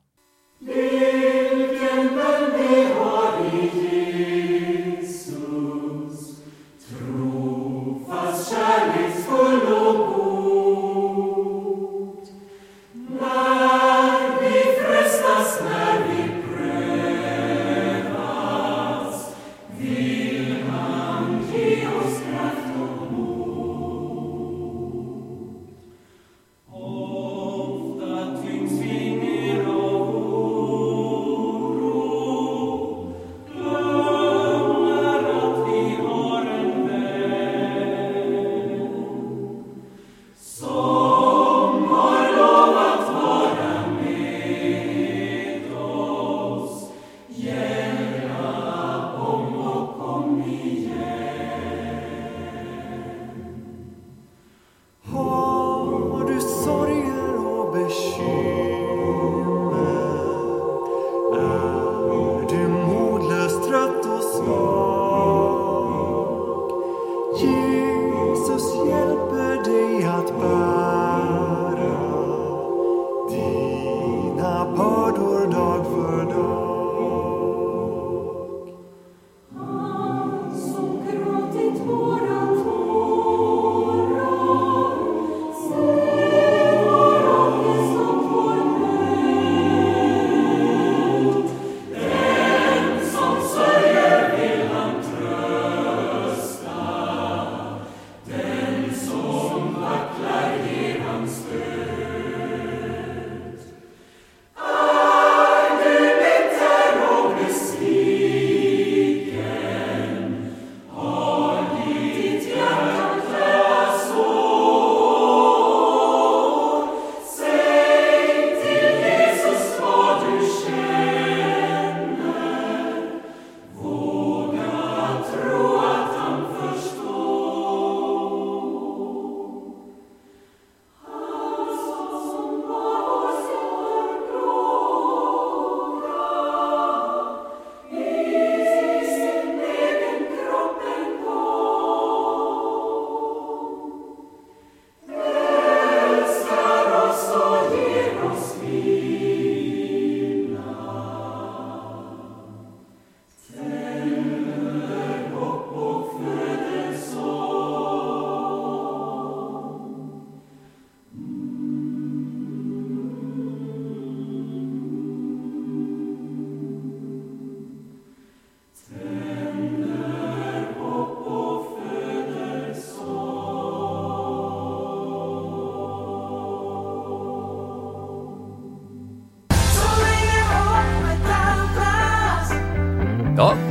Har 0.61 3.04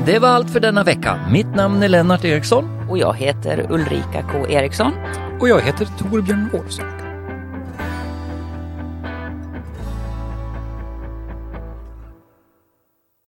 det 0.06 0.20
var 0.20 0.30
allt 0.30 0.50
för 0.50 0.60
denna 0.60 0.84
vecka. 0.84 1.20
Mitt 1.32 1.56
namn 1.56 1.84
är 1.84 1.90
Lennart 1.90 2.26
Eriksson. 2.26 2.70
Och 2.90 2.98
jag 2.98 3.14
heter 3.14 3.68
Ulrika 3.72 4.24
K 4.32 4.48
Eriksson. 4.50 4.94
Och 5.40 5.50
jag 5.50 5.62
heter 5.62 5.86
Torbjörn 5.86 6.50
Olsson. 6.54 6.93